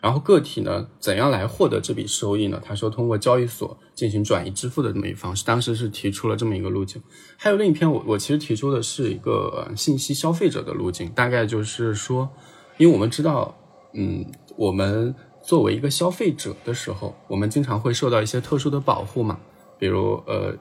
[0.00, 2.62] 然后个体呢，怎样来获得这笔收益呢？
[2.64, 7.02] 他说通过交易所进行转移支付的这么一方式，当时是提出了这么一个路径。
[7.36, 12.28] 还有另一篇，我我其实提出的是一个信息消费者的路径，大概就是说，
[12.76, 13.58] 因为我们知道，
[13.94, 14.24] 嗯，
[14.56, 19.40] 我们作为一个消费者的时候，我们经常会受到一些特殊的保护嘛，
[19.76, 20.56] 比如呃。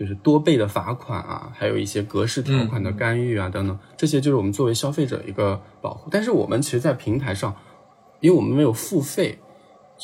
[0.00, 6.08] 就是多倍的罚款啊，还有一些格式条款的干预啊，等等，这些就是我们作为消费者一个保护。
[6.10, 7.54] 但是我们其实，在平台上，
[8.20, 9.38] 因为我们没有付费，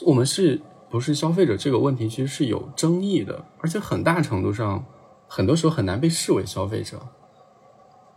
[0.05, 4.85] 我们是不是消费者这个问题其实是有争议的，而且很大程度上，
[5.27, 7.01] 很多时候很难被视为消费者。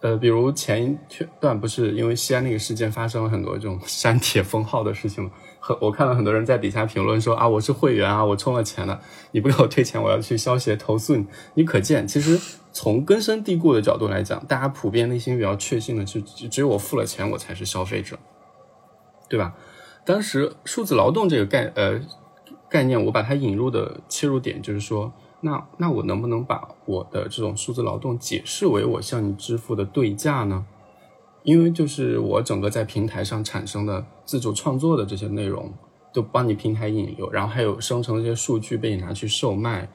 [0.01, 0.97] 呃，比如前一
[1.39, 5.31] 段不是因为西安那个事件发生了很多这种 删帖封号的事情吗？
[5.59, 8.99] 很， 我看到很多人在底下评论说啊，我是会员啊，我充了钱了，
[9.31, 11.25] 你不给我退钱，我要去消协投诉你。
[11.53, 12.39] 你可见，其实
[12.71, 18.17] 从根深蒂固的角度来讲，大家普遍内心比较确信的就只有我付了钱，我才是消费者，
[19.27, 19.53] 对吧？
[20.05, 21.99] 当时数字劳动这个概呃
[22.69, 25.11] 概念，我把它引入的切入点就是说。
[25.41, 30.65] 那那我能不能把我的这种数字劳动解释为我向你支付的对价呢？
[31.43, 35.71] 因为就是我整个在平台上产生的自主创作的这些内容，
[36.13, 39.89] 都帮你平台引流，然后还有生成的这些数据被你拿去售卖，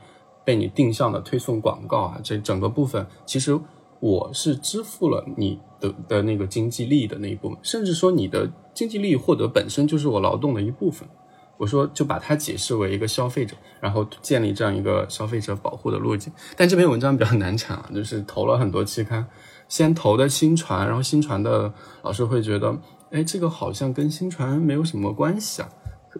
[0.44, 3.58] 被你定向的推送广告啊，这整个部分其实
[4.00, 11.08] 我是支付了你的的那个经济利益的那一部分，甚至说你的经济利益获得本身就是我劳动的一部分。
[11.56, 16.32] 我说就把它解释为一个消费者，然后建立这样一个消费者保护的路径。
[16.56, 19.24] 但这篇文章比较难产啊，就是投了很多期刊，
[19.68, 22.76] 先投的新传，然后新传的老师会觉得，
[23.10, 25.68] 哎，这个好像跟新传没有什么关系啊，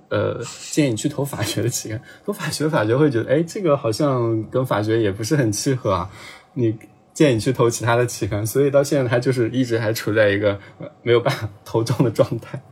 [0.08, 2.00] 呃，建议你去投法学的期刊。
[2.24, 6.10] 投法学，法学会觉得，哎，这个好像跟法学也不是很契合啊，
[6.54, 6.76] 你
[7.12, 8.46] 建议你去投其他的期刊。
[8.46, 10.58] 所以到现在，他就是一直还处在一个
[11.02, 12.62] 没有办法投中的状态。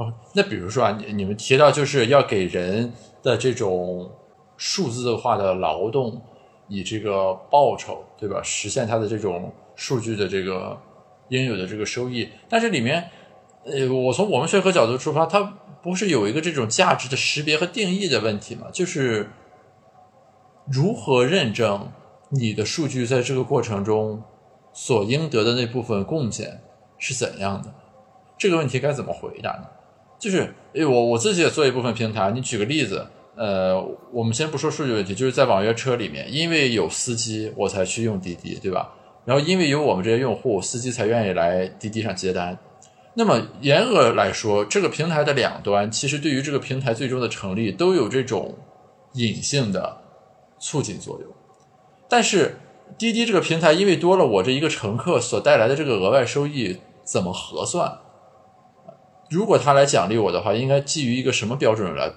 [0.00, 2.90] 哦，那比如说啊，你你们提到就是要给人
[3.22, 4.10] 的这种
[4.56, 6.18] 数字化的劳动，
[6.68, 8.40] 以这个报酬，对吧？
[8.42, 10.80] 实现它的这种数据的这个
[11.28, 12.26] 应有的这个收益。
[12.48, 13.10] 但是里面，
[13.66, 15.42] 呃，我从我们学科角度出发，它
[15.82, 18.68] 不是有一个这种价值的识别和定义的问题吗？
[18.72, 19.28] 就是
[20.64, 21.92] 如何认证
[22.30, 24.22] 你的数据在这个过程中
[24.72, 26.62] 所应得的那部分贡献
[26.96, 27.74] 是怎样的？
[28.38, 29.66] 这个问题该怎么回答呢？
[30.20, 32.30] 就是诶，我我自己也做一部分平台。
[32.30, 33.04] 你举个例子，
[33.34, 38.92] 呃，我们先不说数据问题，就是在网约车里面，因为有司机，我才去用滴滴，对吧？
[39.24, 42.56] 然后因为有我们这些用户，司机才愿意来滴滴上接单。
[43.14, 48.54] 那么严格来说，这个平台的两端，其实对于这个平台最终的成立，都有这种
[49.14, 49.98] 隐性的
[50.58, 51.28] 促进作用。
[52.08, 52.56] 但是
[52.98, 57.98] 滴滴这个平台，因为多了我这一个乘客所带来的这个额外收益，怎么核算？
[59.30, 62.12] 如果他来奖励我的话，应该基于一个什么标准来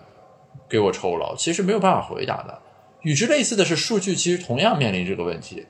[0.67, 1.35] 给我酬劳？
[1.35, 2.59] 其实没有办法回答的。
[3.03, 5.67] 与之类似的是，数据其实同样面临这个问题。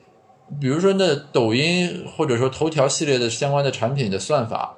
[0.58, 4.74] 比如说，那抖音或者说头条系列的相关的产品的算法，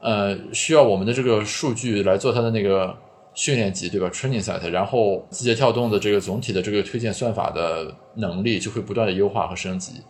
[0.00, 2.96] 呃，需要我们的这个数据来做它的那个
[3.34, 10.00] 训练集，对吧？training set，然后字节跳动的这个总体的这个推荐算法的能力就会不断的优化和升级。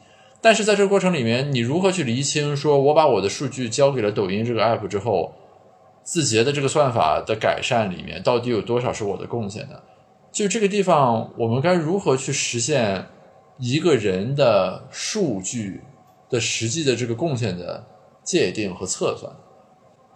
[0.40, 5.32] 但是在这个过程里面，你如何去厘清，说我把我的数据交给了抖音这个 app 之后？
[6.08, 9.74] 字节的这个算法的改善里面，到底有多少是我的贡献呢？
[10.32, 13.04] 就这个地方，我们该如何去实现
[13.58, 15.82] 一个人的数据
[16.30, 17.84] 的实际的这个贡献的
[18.24, 19.30] 界定和测算？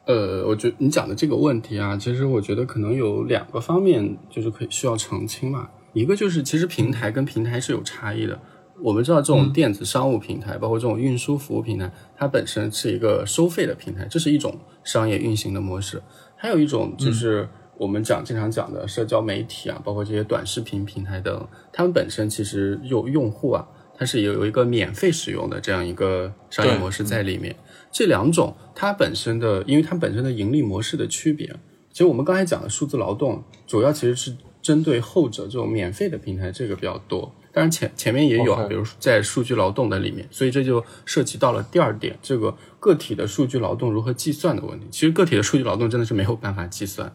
[0.06, 5.68] 呃，我觉得你讲的这个问题啊，其实我觉得可能有两个方面，就是可以需要澄清嘛。
[5.92, 8.40] 一个就是，其实平台跟平台是有差异的。
[8.82, 16.02] 我们知道，这种电子商务平台，包括这种运输服务平台，它本身是一个收费的平台，这是一种商业运行的模式。
[16.36, 23.64] 还有一种就是我们讲经常讲的社交媒体啊，包括这些短视频平台等，它们本身其实有用户啊，
[23.96, 27.54] 它是有有一个免费使用的这样一个商业模式在里面。
[27.92, 31.46] 这两种它本身的，因为它本身的盈利模式的区别，
[31.92, 37.32] 其实我们刚才讲的数字劳动，主要其实是针对后者这种免费的平台，这个比较多。
[37.52, 44.86] 当然前前面也有啊，比如在数据劳动的里面，所以这就涉及到了第二点，这个个体的数据劳动如何计算的问题。
[44.90, 47.14] 其实个体的数据劳动真的是没有办法计算，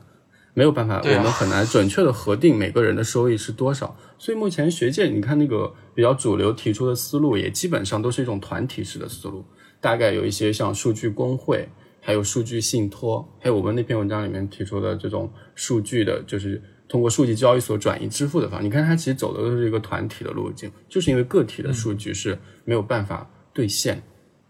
[0.54, 3.98] 没有办法，我们很难准确的核定每个人的收益是多少。
[4.20, 9.44] 所以目前学界你看那个比较主流提出的思路，也基本上都是一种团体式的思路，
[9.82, 11.68] 大概有一些像数据工会，
[12.00, 16.62] 还有数据信托，还有我们那篇文章里面提出的这种数据的，就是。
[16.88, 24.02] 通过数据交易所转移支付的方，你看它其实走的都是一个团体的路径，就是因为个体的数据是没有办法兑现，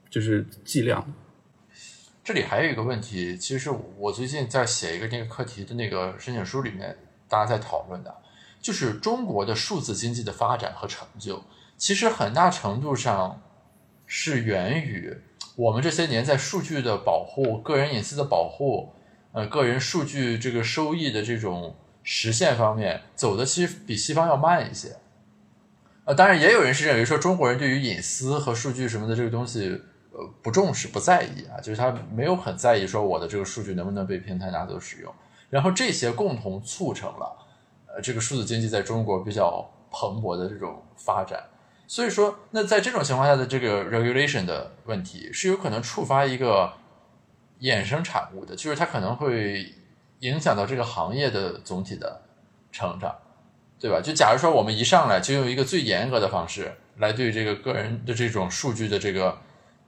[0.10, 1.04] 就是计量。
[2.23, 6.95] 这里还有一个问题，其实我最近在写一个那个课题的那个申请书里面，
[7.28, 8.15] 大家在讨论的，
[8.62, 11.43] 就是中国的数字经济的发展和成就，
[11.76, 13.41] 其实很大程度上
[14.06, 15.12] 是源于
[15.56, 18.93] 我们这些年在数据的保护、个人隐私的保护、
[19.32, 21.76] 呃个人数据这个收益的这种。
[22.10, 24.96] 实现方面走的其实比西方要慢一些，
[26.06, 29.82] 呃，当然也有人是认为说中国人对于隐私和数据什么的这个东西，
[30.13, 35.13] 呃，不重视不在意啊，就是他没有很在意说我的这个数据能不能被平台拿走使用，
[35.50, 37.46] 然后这些共同促成了，
[37.88, 41.43] 呃，这个数字经济在中国比较蓬勃的这种发展。
[41.88, 46.72] 所以说，那在这种情况下的这个 regulation 的问题是有可能触发一个
[47.60, 49.74] 衍生产物的，就是它可能会。
[50.21, 52.21] 影响到这个行业的总体的
[52.71, 53.15] 成长，
[53.80, 54.01] 对吧？
[54.01, 59.38] 就假如说我们一上来就用一个最严格的方式来对这个个人的这种数据的这个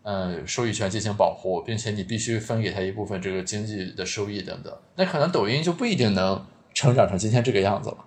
[0.03, 7.97] 呃收益权进行保护，并且你必须分给他一部分这个经济的收益等等，那可能抖音就不一定能成长成今天这个样子了。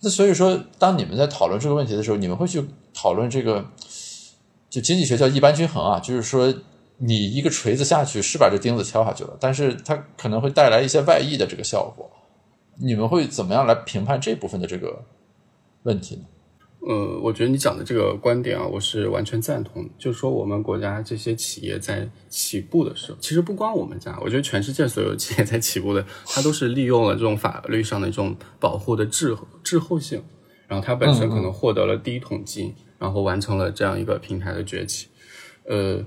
[0.00, 3.64] 那所以说，当你们在讨论这个问题的时候，你们会去讨论这个，
[4.70, 6.54] 就经济学叫一般均衡啊，就是说。
[7.02, 12.10] 你一个锤子下去是把这钉子敲下去了，但是它可能会带来一些外溢的这个效果。
[12.82, 15.02] 你们会怎么样来评判这部分的这个
[15.84, 16.22] 问题呢？
[16.86, 19.88] 呃，我觉得你讲的这个观点啊，我是完全赞同。
[19.98, 29.34] 就是说，我们国家这些企业在起步的时候，其实不光我们家，我觉得全世界所有企业在起步的，它都是利用了这种法律上的一种保护的滞
[29.64, 30.22] 滞后性，
[30.68, 35.08] 然后它本身可能获得了第一桶金，然后完成了这样一个平台的崛起。
[35.64, 36.04] 呃。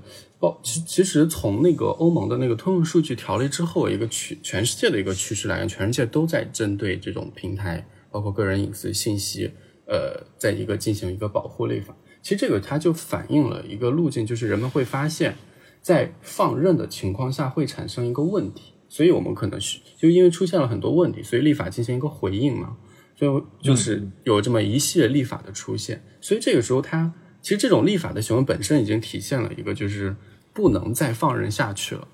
[0.62, 9.50] 其其实从那个欧盟的那个通用数据条例之后，一个趋全世界的一个趋势来看，全世界都在针对这种平台，包括个人隐私信息，
[9.86, 11.94] 呃，在一个进行一个保护立法。
[12.22, 15.36] 其实这个它就反映了一个路径，就是人们会发现，
[15.80, 22.76] 在放任的情况下会产生一个问题，所以我们可能是就因为出现了很多问题，所以立法进行一个回应嘛。
[23.16, 26.02] 就就是有这么一系列立法的出现。
[26.20, 30.16] 所以这个时候，它其实这种立法的行为本身已经体现了一个就是
[30.54, 32.08] 不能再放任下去了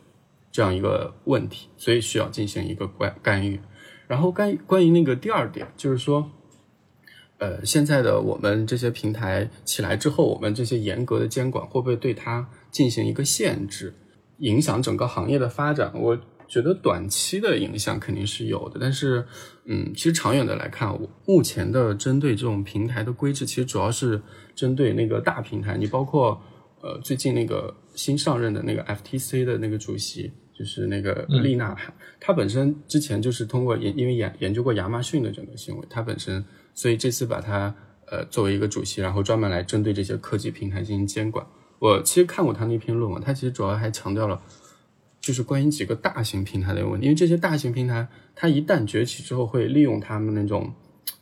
[0.50, 3.60] 这样一个问题，所以需要进行一个干干预。
[4.08, 6.32] 然后干关于那个第二点，就是说。
[7.38, 13.94] 呃，现在的我们这些平台起来之后，我们这些严格的监管会不会对它进行一个限制，
[14.40, 15.90] 影响整个行业的发展？
[15.94, 19.24] 我觉得短期的影响肯定是有的，但是，
[19.64, 24.20] 嗯，其实长远的来看，我目前的针对这种平台的规制，其实主要是
[24.54, 25.78] 针对那个大平台。
[25.78, 26.38] 你包括
[26.82, 31.76] 呃，最近那个新上任的那个 FTC 的那个主席，就是那个丽娜，
[32.18, 36.44] 她本身之前就是通过研，因为研研究过亚马逊的整个行为，她本身。
[36.72, 37.74] 所以这次把她
[38.06, 41.46] 呃作为一个主席，然后专门来针对这些科技平台进行监管。
[41.78, 44.40] 我其实看过他那篇论文，他其实主要还强调了，
[45.20, 47.06] 就是关于几个大型平台的问题。
[47.06, 50.72] 因为这些大型平台，它一旦崛起之后，会利用他们那种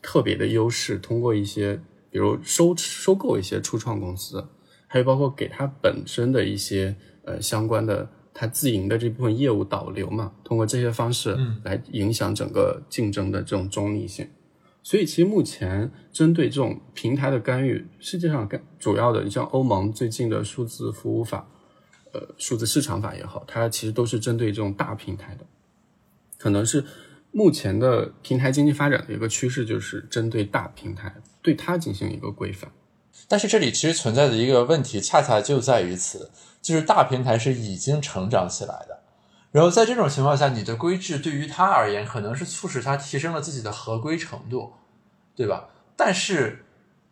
[0.03, 4.44] 特别的优势，通过一些比如收收购一些初创公司，
[4.88, 14.29] 还有包括给他本身的一些呃相关的他自营的这部分业务导流嘛，通过这些方式来影响整个竞争的这种中立性。
[14.83, 21.46] 所以，其实目前针对这种平台的干预，世界上干主要的，你像欧盟最近的数字服务法，
[22.14, 25.44] 呃，数字市场法也好，它其实都是针对这种大平台的。
[26.38, 26.83] 可能是
[27.33, 32.70] 目前的平台经济发展的一个趋势，就是针对大平台，对它进行一个规范。
[33.29, 36.31] 但是这里其实存在的一个问题，恰恰就在于此，
[36.62, 39.03] 就是大平台是已经成长起来的。
[39.53, 44.73] 然后在这种情况下，你的规制对于它而言，可能是促使它提升了自己的合规程度，
[45.37, 45.69] 对吧？
[45.97, 46.64] 但是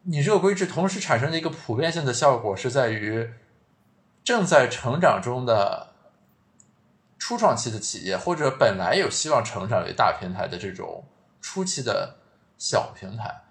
[0.05, 3.31] 你这个规制同时产生的一个普遍性的效果，是在于
[4.25, 5.89] 正在成长中的
[7.19, 11.05] 初创期的企业，或者本来有希望成长为大平台的这种
[11.41, 12.17] 初期的
[12.59, 13.43] 小平台，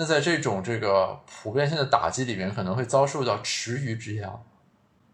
[0.00, 4.42] 那在这种这个普遍性的打击里面，可能会遭受到池鱼之殃。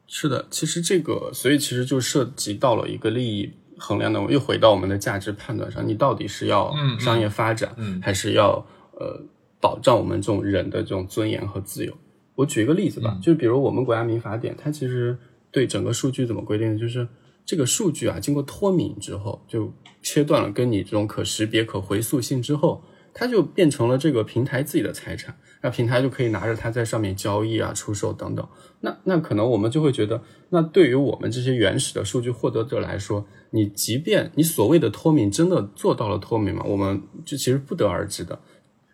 [0.07, 9.21] 是的，其实这个，所以其实就涉及到了一个利益衡量的，又回到我们的价值判断上，你到底是要商业发展，还是要呃
[9.61, 11.93] 保障我们这种人的这种尊严和自由？
[12.37, 15.19] 我举一个例子吧，就是比如我们国家民法典，它其实
[15.51, 16.79] 对整个数据怎么规定的？
[16.79, 17.09] 就是
[17.45, 22.85] 这个数据啊，经过脱敏之后，就切断了跟你这种可识别、可回溯性之后。
[23.19, 28.47] 它就变成了这个平台自己的财产，那平台就可以拿着它在上面交易啊、出售等等。
[28.81, 36.63] 那那可能我们就会觉得，那对于我们这些原始的数据获得者来说，你即便你所谓的脱敏真的做到了脱敏吗？
[36.67, 38.39] 我们就其实不得而知的。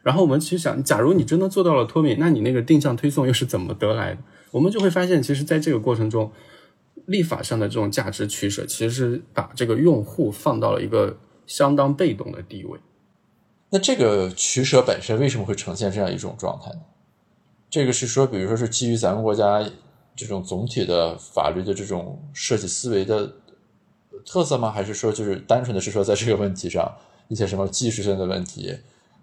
[0.04, 4.20] 然后我们其实想，假如你真的做到了脱敏，那你那个定向推送又是怎么得来的？
[4.52, 6.30] 我们就会发现，其实在这个过程中，
[7.06, 12.78] 立法上的这种价值取舍，其实是把这个用户放到了一个相当被动的地位。
[13.74, 16.80] 那这个取舍本身为什么会呈现这样一种状态呢？
[17.70, 19.66] 这个是说，比如说是基于咱们国家
[20.14, 23.32] 这种总体的法律的这种设计思维的
[24.26, 24.70] 特色吗？
[24.70, 26.86] 还是说就是单纯的是说在这个问题上
[27.28, 28.76] 一些什么技术性的问题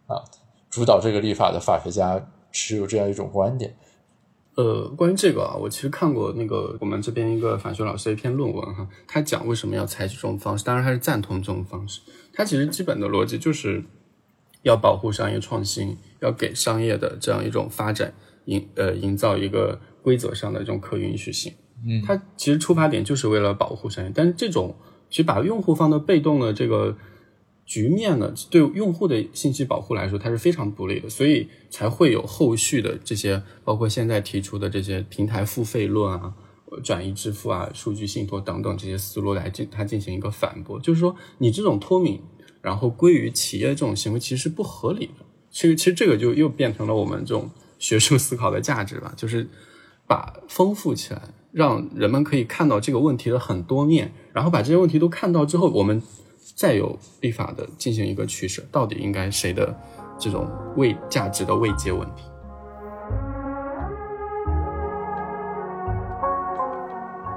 [0.08, 0.24] 啊，
[0.68, 3.78] 主导这个立法的法学家持有这样一种观点？
[4.56, 12.02] 呃，关于这个啊，我其实看过那个我们这边一个法学老师的一篇论文哈，他讲为什么要采取这种方式，当然他是赞同这种方式，
[12.34, 13.84] 他其实基本的逻辑就是。
[14.64, 18.14] 要保护商业创新，要给商业的这样一种发展
[18.46, 21.54] 营呃营造一个规则上的这种可允许性。
[21.86, 24.76] 嗯，它其实出发点就是为了保护商业，但是这种
[25.10, 26.98] 其实把用户放到被动的这个
[27.66, 36.34] 局面呢，对用户的信息保护来说，它是非常不利的，所以才会有后续的这些，包括现在提出的这些平台付费论啊、
[36.84, 42.22] 转移支付啊、数据信托等等这些思路来进它进行一个反驳，就是说你这种脱敏。
[42.62, 45.26] 然后归于企业这种行为其实是不合理的。
[45.52, 49.48] 其实，其实这个就又变成了我们这种学术思考的价值吧，就是
[50.06, 56.02] 把丰富起来，让人们可以看到这个问题的很多面，然后把这些问题都看到之后，我们
[56.56, 59.76] 再有立法的进行一个取舍，到底应该谁的
[60.20, 60.48] 这种
[60.78, 62.24] 位价值的位阶问题。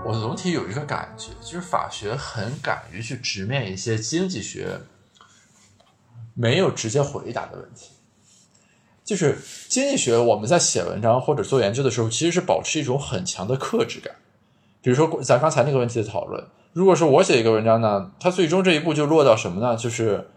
[0.04, 4.78] 我总体有一个感觉，就是法学很敢于去直面一些经济学。
[6.34, 7.90] 没有直接回答的问题，
[9.04, 10.16] 就是经济学。
[10.16, 14.14] 我们在写文章或者做研究的时候，其实是保持一种很强的克制感。
[14.80, 19.76] 比如说，咱刚才那个问题的讨论，如果说我写一个文章呢，它最终这一步就落到什么呢？
[19.76, 20.28] 就是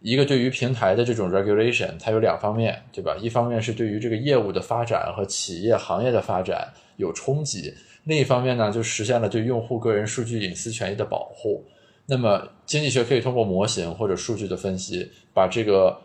[0.00, 3.16] 一个对于平台的这种 regulation，它有两方面，对吧？
[3.20, 7.72] 一方面是对于这个业务的发展和企业行业的发展有冲击，
[8.04, 11.64] 另一方面呢，就实现了对用户个人数据隐私权益的保护。
[12.06, 15.98] 那么，经济学可以通过模型或者数据的分析，把这个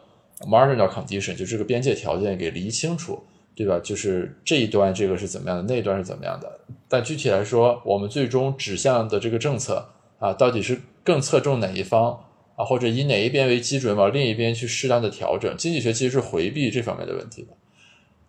[0.47, 3.21] marginal condition，就这个边界条件给理清楚，
[3.53, 3.77] 对吧？
[3.83, 6.59] 就是这一端这个是怎么样的，那一端是怎么样的。
[6.87, 9.89] 但具体来说，我们最终指向的这个政策
[10.19, 12.17] 啊，到底是更侧重哪一方
[12.55, 15.53] 啊，或者以哪一边为基准往另一边去适当的调整？
[15.57, 17.49] 经济学其实是回避这方面的问题的。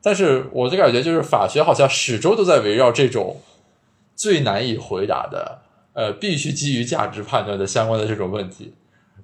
[0.02, 3.36] 但是我的感觉就是法学好像始终都在围绕这种
[4.16, 5.62] 最难以回答的，
[5.92, 8.72] 呃，必须基于价值判断的相关的这种问题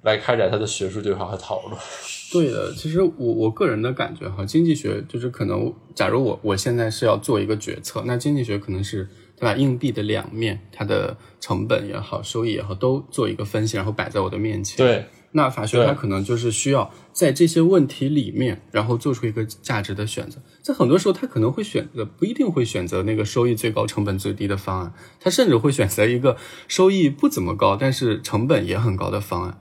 [0.03, 1.77] 来开展它的学术对话和讨论。
[2.31, 9.07] 对的，其实我我个人的感觉哈，经济学就是可能，假如我我现在是要做一个决策，那经济学可能是
[9.37, 9.55] 对吧？
[9.55, 14.77] 硬币的两面，它的成本也好，收益也好，都做一个分析，然后摆在我的面前。
[14.77, 15.05] 对。
[15.31, 20.39] 那法学它可能就是需要在这些问题里面，然后做出一个价值的选择。
[20.61, 29.59] 在很多时候，他可能会选择不一定会选择那个收益最高、成本最低的方案，他甚至会选择一个收益不怎么高，但是成本也很高的方案。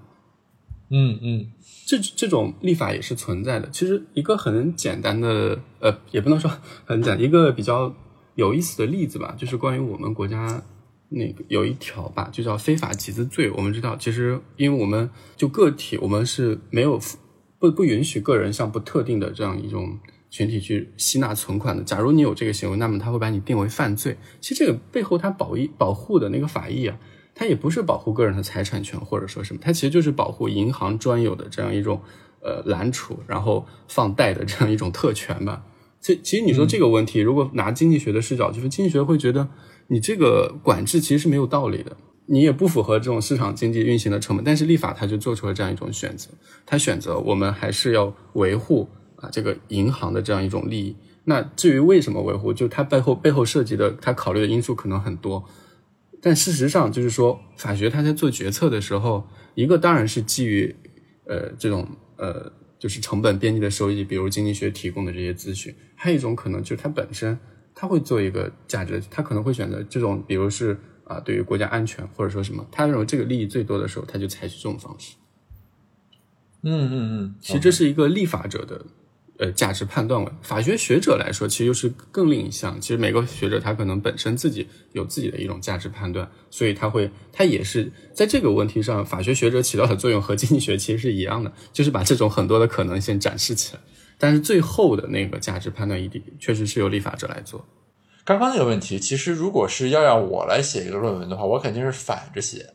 [0.88, 1.46] 嗯嗯，
[1.84, 3.68] 这这种立法也是存在的。
[3.70, 6.50] 其实一个很简单的，呃，也不能说
[6.84, 7.94] 很简，一个比较
[8.36, 10.62] 有意思的例子吧，就是关于我们国家。
[11.08, 13.50] 那个有一条吧，就叫非法集资罪。
[13.52, 17.00] 我们知道，其实因为我们就个体，我们是没有
[17.58, 19.98] 不不允许个人向不特定的这样一种
[20.30, 21.84] 群体去吸纳存款的。
[21.84, 24.16] 假如你有这个行为，那么他会把你定为犯罪。
[24.40, 26.98] 其实这个背后它保益保护的那个法益啊，
[27.34, 32.02] 它也不是保护个人的财产权或者说什么，它其实就是保护银行专有的这样一种
[32.42, 35.64] 呃揽储然后放贷的这样一种特权吧。
[36.00, 39.48] 其其实你说这个问题，如果拿经济学的视角，就是经济学会觉得。
[39.88, 44.44] 你这个管制其实是没有道理的，你也不符合这种市场经济运行的成本。
[44.44, 46.30] 但是立法它就做出了这样一种选择，
[46.64, 50.96] 它选择我们还是要维护啊这个银行的这样一种利益。
[51.24, 55.44] 那至于为什么维护，就它背后背后涉及的它考虑的因素可能很多。
[56.20, 60.74] 但事实上就是说，法学它在做决策的时候，一个当然是基于
[61.26, 67.38] 呃这种呃就是成本边际的收益，比如经济学提供的这些资讯，还有一种可能就是它本身。
[67.78, 75.14] 他会做一个价值，他可能会选择这种，比如是啊，对于国家安全或者说什么，他认为这个利益最多的时候，他就采取这种方式。
[76.62, 78.82] 嗯嗯嗯，其实这是一个立法者的
[79.38, 82.80] 呃价值判断问法学学者来说，其实又是更另一项。
[82.80, 93.80] 其实每个学者他可能本身自己有自己的一种价值判断，所以他会他也是在这个问题上，法学学者起到的作用和经济学其实是一样的，就是把这种很多的可能性展示起来。
[94.18, 97.64] 但是最后的那个价值判断，一定确实是由立法者来做。
[98.24, 102.66] 刚刚那个问题，其实如果是要让我来写一个论文的话，我肯定是反着写。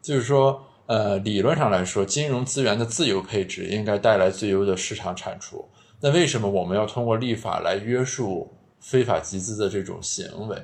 [0.00, 5.66] 就是说，呃，理论上来说，金融资源的自由配置应该带来最优的市场产出。
[6.00, 10.56] 那为什么我们要通过立法来约束非法集资的这种行为？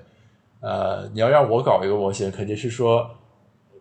[0.61, 3.11] 呃，你要让我搞一个模型，肯定是说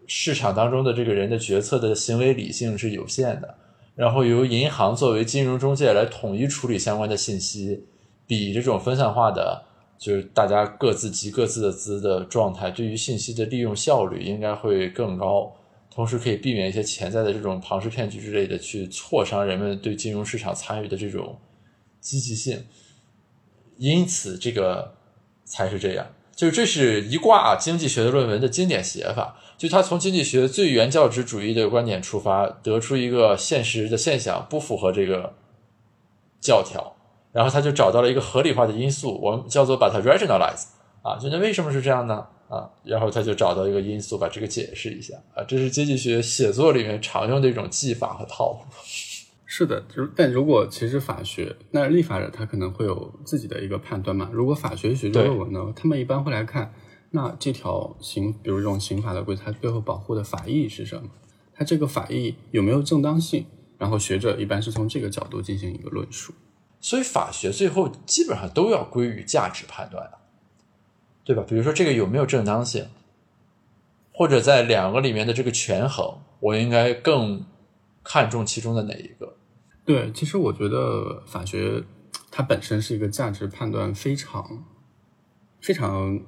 [0.08, 3.56] 市场当中的这个人的决策的行为理性是有限的。
[4.00, 7.84] 然后由银行作为金融中介来统一处理相关的信息，
[8.26, 9.62] 比这种分散化的，
[9.98, 15.54] 就是大家各自集各自的资的状态，对于信息的利用效率应该会更高，
[15.94, 21.38] 同时可以避免一些潜在的这种庞氏骗局之类的，去挫伤人们对金融市场参与的这种
[22.00, 22.64] 积极性。
[23.76, 24.94] 因此，这个
[25.44, 26.08] 才是这样。
[26.34, 35.34] 就是这是一挂经济学的论文的经典写法，就他从经济学最原教旨主义的观点出发，得出一个现实的现象不符合这个
[36.40, 36.96] 教条，
[37.34, 40.64] 然后他就找到了一个合理化的因素，我们叫做把它 rationalize
[41.02, 42.26] 啊，就那为什么是这样呢？
[42.48, 48.60] 啊，然后他就找到一个因素，把这个解释一下啊，这是经济学写作里面常用的一种技法和套路。
[49.46, 54.30] 是的，就但如果其实法学，那立法者他可能会有自己的一个判断嘛。
[54.32, 56.74] 如果法学学论文呢，他们一般会来看，
[57.12, 61.10] 那这条刑，比如这种刑法的规则，它背后保护的法益是什么？
[61.54, 63.46] 它这个法益有没有正当性？
[63.78, 66.34] 然后学者一般是从这个角度进行一个论述。
[66.82, 70.18] 所以法学最后基本上都要归于价值判断的，
[71.24, 71.44] 对吧？
[71.48, 72.88] 比如说这个有没有正当性，
[74.14, 77.46] 或者在两个里面的这个权衡，我应该更
[78.04, 79.36] 看重其中的哪一个？
[79.84, 81.84] 对，其实我觉得法学
[82.30, 84.64] 它本身是一个价值判断非常
[85.60, 86.22] 非常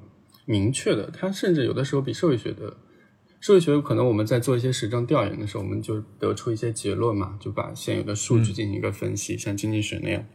[0.52, 2.76] 明确的，它甚至有的时候比社会学的
[3.40, 10.26] 社会学可能我们在做一些实证调研的时候，我们就得出一些结论嘛，就把现有的数据进行一个分析，像经济学那样。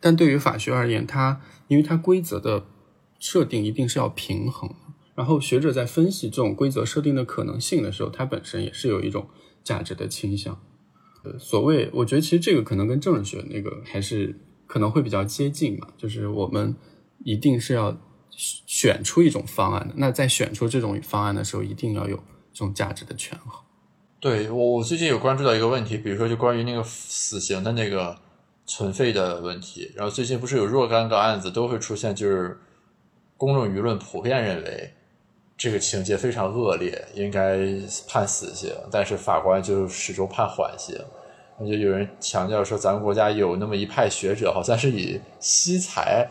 [0.00, 2.66] 但对于法学而言，它因为它规则的
[3.18, 4.74] 设定一定是要平衡，
[5.14, 9.28] 然后学者在分析这种规则设定的可能性的时候，它本身也是有一种
[9.62, 10.60] 价值的倾向。
[11.22, 16.74] 呃所谓，我觉得其实这个可能跟政治学那个还是可能会比较接近嘛，就是我们
[17.24, 17.98] 一定是要
[18.36, 19.94] 选出一种方案的。
[19.96, 22.16] 那在选出这种方案的时候，一定要有
[22.52, 23.60] 这种价值的权衡。
[24.20, 28.18] 对我，我最近有关注到一个问题，比如说就关于那个死刑的那个
[28.66, 29.92] 存废的问题。
[29.94, 32.58] 然后最近不是有若干个案子都会出现，就是
[33.36, 34.94] 公众舆论普遍认为
[35.56, 37.58] 这个情节非常恶劣，应该
[38.08, 40.98] 判死刑，但是法官就始终判缓刑。
[41.60, 46.28] 那就有人强调说，咱们国家有那么一派学者，好像是以西财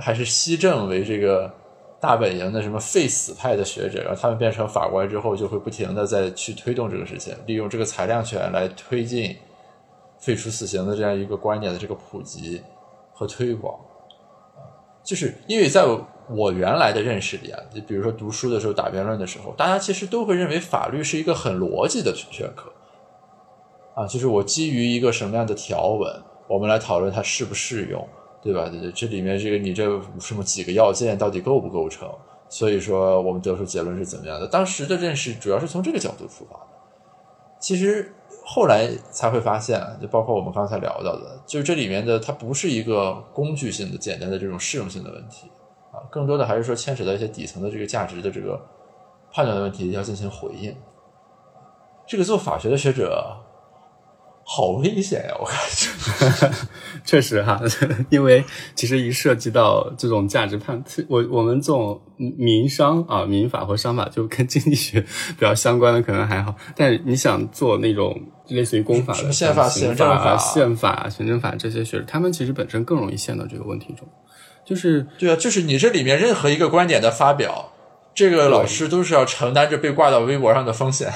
[0.00, 1.52] 还是西政为这个。
[2.00, 9.36] 大本营的什么废死派的学者，然后他们变成法官之后，就会不停的再去推动这个事情，利用这个裁量权来推进
[10.20, 12.62] 废除死刑的这样一个观点的这个普及
[13.12, 13.76] 和推广。
[15.02, 15.84] 就是因为在
[16.28, 22.72] 我原来的认识里啊，就比如说读书的时候打辩论的时候，大家其实都会认为法律是一个很逻辑的学科
[23.96, 28.08] 啊，就是我基于一个什么样的条文，我们来讨论它适不适用。
[28.40, 28.70] 对吧？
[28.70, 32.08] 这这里面这个你这什么几个要件到底构不构成？
[32.48, 34.46] 所以说我们得出结论是怎么样的？
[34.46, 36.66] 当时的认识主要是从这个角度出发的。
[37.60, 38.14] 其实
[38.44, 45.50] 后来才会发现，就包括我们刚才聊到的，就是这里面的它不是一个工具性的简单的这种适用性的问题
[45.92, 48.58] 啊，更多的还是说牵扯到一些底层的这个价值的这个
[49.32, 50.74] 判断的问题要进行回应。
[52.06, 53.36] 这个做法学的学者。
[54.50, 55.34] 好危险呀！
[55.38, 56.50] 我感觉，
[57.04, 57.60] 确实哈，
[58.08, 58.42] 因为
[58.74, 68.18] 其实一涉及到这种价值判，我我们这种民商啊，民法或商法就跟经济学比较相关的可能还好，但你想做那种
[68.48, 74.08] 类似于公法的宪法、行政法、宪法、行政法这些学，他们其实本身更容易陷到这个问题中。
[74.64, 77.72] 就是对啊，就是你这里面任何一个观点的发表，
[78.14, 81.12] 这个老师都是要承担着被挂到微博上的风险。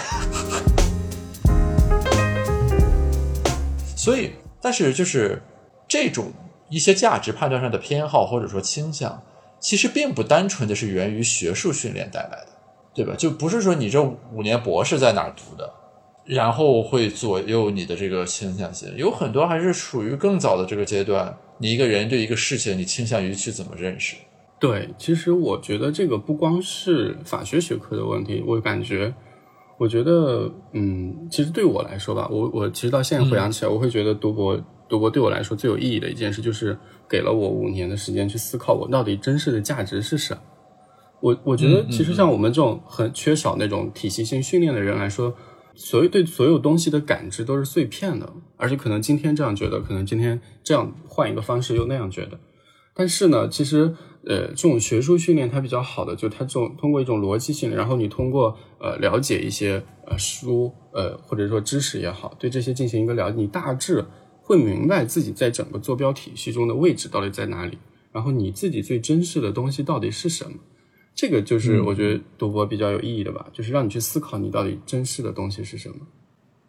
[4.03, 5.41] 所以，但是就是
[5.87, 6.33] 这种
[6.69, 9.23] 一些价值判断上的偏好或者说倾向，
[9.61, 12.49] 其实并不单纯的是源于学术训练带来的，
[12.93, 13.15] 对吧？
[13.17, 15.73] 就不是说你这五年博士在哪儿读的，
[16.25, 18.93] 然后会左右你的这个倾向性。
[18.97, 24.17] 有很多还是属于更早的这个阶段，你一个人对一个事情，你倾向于去怎么认识？
[24.59, 29.15] 对，其实我觉得这个不光是法学学科的问题，我感觉。
[29.83, 34.57] 我觉得，嗯，其实对我来说吧，我我其实到现在回想起来，我会觉得读博
[34.89, 36.79] 读博对我来说最有意义的一件事，就是
[37.11, 40.41] 给了我五年的时间去思考我到底真实的价值是什么。
[41.21, 45.35] 我我觉得，其实像我们这种很缺少那种体系性训练的人来说，
[45.75, 52.39] 所有对所有东西的感知都是碎片的，而且可能今天这样觉得，可能今天这样换一个方式又那样觉得。
[52.95, 53.97] 但是呢，其实。
[54.25, 64.05] 呃，这种学术训练它比较好的，就它这种通过一种逻辑性，然后你通过呃了解一些呃书呃或者说知识也好，对这些进行一个了解，你大致
[64.41, 67.77] 会明白自己在整个坐标体系中的位置到底在哪里，
[68.13, 70.53] 然后你自己最珍视的东西到底是什么，
[71.17, 75.97] 这个就是我觉得读博比较有意义的吧，就是让你去思考你到底珍视的东西是什么。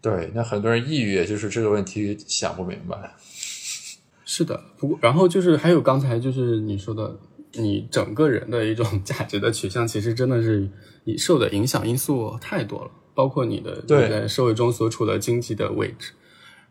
[0.01, 3.14] 对，那很多人抑郁，就是这个问题想不明白。
[4.26, 7.16] 是的，不过然后就是还有刚才就是你说的。
[7.54, 10.68] 你整个人的一种价值的取向，其实真的是
[11.04, 16.14] 你受的影响因素太多了，包括你的在社会中所处的经济的位置，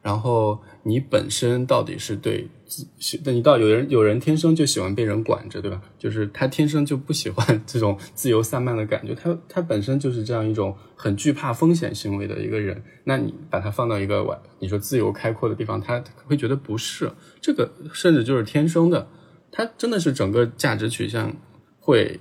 [0.03, 2.85] 然后你本身到底是对自，
[3.31, 5.81] 你到有人有人天生就喜欢被人管着，对吧？
[5.99, 19.07] 就是他天生就不喜欢 这种自由散漫的感觉，他他本身就是这样一种很惧怕风险行为的一个人，那你把他放到一个你说自由开阔的地方，他会觉得不是这个，甚至就是天生的。
[19.53, 21.33] 它真的是整个价值取向
[21.79, 22.19] 会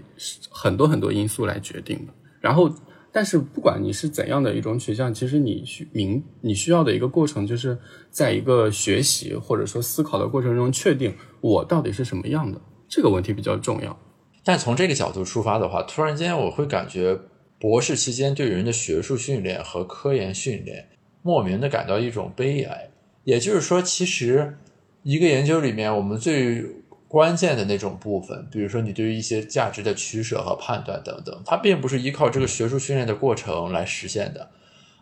[0.50, 2.14] 很多很多因素来决定的。
[2.42, 2.70] 然后，
[3.12, 7.78] 但是不管你是怎样的一种取向，其实你需明你需要的一个过程，就是
[8.10, 12.60] 在一个学习或者说思考的过程中，确定我到底是什么样的
[12.90, 13.98] 这个问题比较重要。
[14.44, 17.18] 但从这个角度出发的话，突然间我会感觉
[17.60, 20.90] 博士期间对人的学术训练和科研训练，
[21.22, 22.90] 莫名的感到一种悲哀。
[23.24, 24.58] 也就是说，其实
[25.04, 26.66] 一个研究里面，我们最
[27.12, 34.50] 关键的那种部分，比如说你对于一些价值的取舍和判断等等，它并不是依靠这个学术训练的过程来实现的，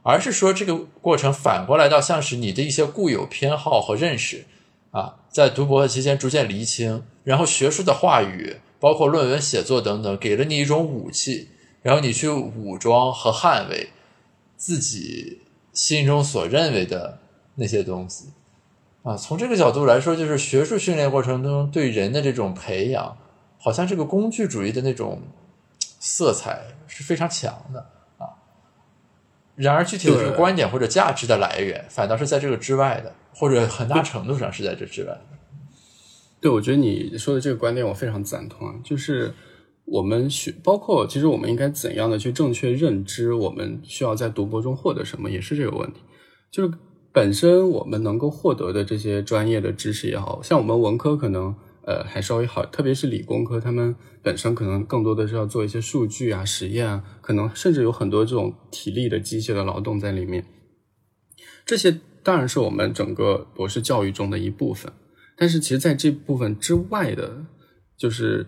[0.01, 4.45] 而是说这个过程反过来到像是你的一些固有偏好和认识
[4.89, 11.49] 啊，在读博的期间逐渐厘清，然后学术的话语，包括论文写作等等，给了你一种武器，
[11.84, 13.89] 然后你去武装和捍卫
[14.57, 15.41] 自己
[15.74, 17.20] 心中所认为的
[17.53, 18.30] 那些东西。
[19.04, 23.18] 啊，从这个角度来说，就是学术训练过程中对人的这种培养，
[23.58, 25.22] 好像这个工具主义的那种
[26.00, 27.80] 色彩是非常强的
[28.18, 28.28] 啊。
[29.56, 35.22] 然而，具体的这个观点或者价值的来源，反倒是在这个之外的，或者很大程度上是在这之外的。
[36.41, 39.34] 对，我觉得你说的这个观点我非常赞同啊，就是
[39.86, 46.02] 我们学包括其实我们应该怎样的去正确认知我们需要在读博中获得什么，也是这个问题。
[46.52, 46.74] 就是
[47.12, 51.55] 本身我们能够获得的这些专业的知识也好像我们文科可能
[51.86, 60.45] 呃还稍微好，特别是理工科，他们本身可能更多的是要做一些数据啊、实验啊，可能甚至有很多这种体力的机械的劳动在里面。
[61.66, 64.91] 这些当然是我们整个博士教育中的一部分，
[65.36, 67.45] 但是其实在这部分之外的，
[67.97, 68.45] 就是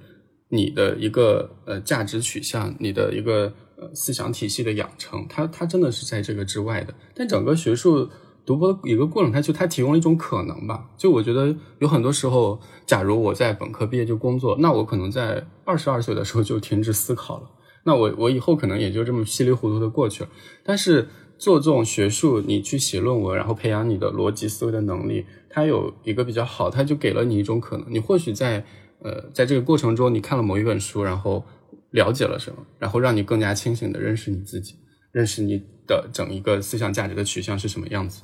[0.49, 6.93] 你的一个呃价值取向，你的一个呃思想体系的养成，它它真的是在这个之外的。
[7.15, 8.09] 但整个学术
[8.45, 10.89] 读博的一个过程，它就它提供了一种可能吧。
[10.97, 17.49] 就我觉得有很多时候，假如我在本科毕业就工作，那我可能在二十二岁的时候就停止思考了，
[17.85, 20.29] 那我我以后可能也就这么稀里糊涂的过去了。
[20.63, 27.85] 但是做这种学术，你去写论文，然后培养你的逻辑思维的能力，它有一个比较好，它就给了你一种可能。
[27.89, 28.65] 你或许在
[28.99, 31.43] 呃在这个过程中，你看了某一本书，然后
[31.91, 34.75] 了解了什么，然后让你更加清醒的认识你自己，
[35.11, 38.23] 认识你的整一个思想价值的取向是什么样子。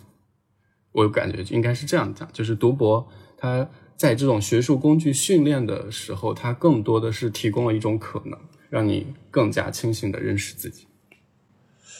[0.97, 10.87] 我感觉应该是这样讲，就是读博，它在这种学术工具训练的时候，它更多的是提供了一种可能，让你更加清醒的认识自己。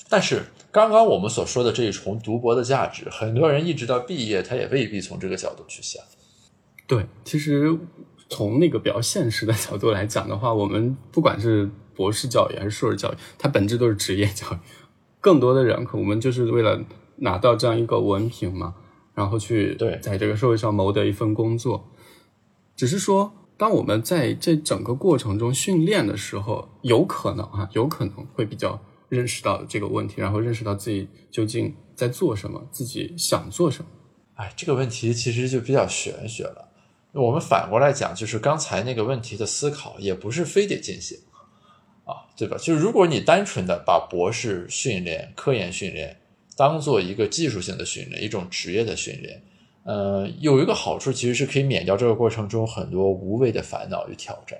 [0.10, 6.04] 但是刚刚我们所说的这一重读博的价值，很多人一直到毕业，他也未必从这个角度去想。
[6.88, 7.78] 对，其实
[8.30, 14.58] 从那个比较现实的角度来讲的话，我们不管是博士教育还是硕士教育，它本质都是职业教育。
[15.22, 16.84] 更多的人，可我们就是为了
[17.18, 18.76] 拿到这样一个文凭嘛，
[19.18, 21.90] 然后去对在这个社会上谋得一份工作。
[22.76, 33.90] 只是说，当我们在这整个过程中训练的时候，有可能啊，有可能会比较认识到这个问题，然后认识到自己究竟在做什么，自己想做什么。
[34.36, 36.70] 哎，这个问题其实就比较玄学了。
[37.14, 41.18] 我们反过来讲，就是刚才那个问题的思考，也不是非得进行
[42.06, 42.56] 啊，对吧？
[42.60, 46.22] 就是如果你单纯的把博士训练、科研训练
[46.58, 49.44] 当做一个技术性的训练，一种职业的训练，
[49.84, 54.60] 呃，有一个好处，其实是可以免掉这个过程中很多无谓的烦恼与挑战。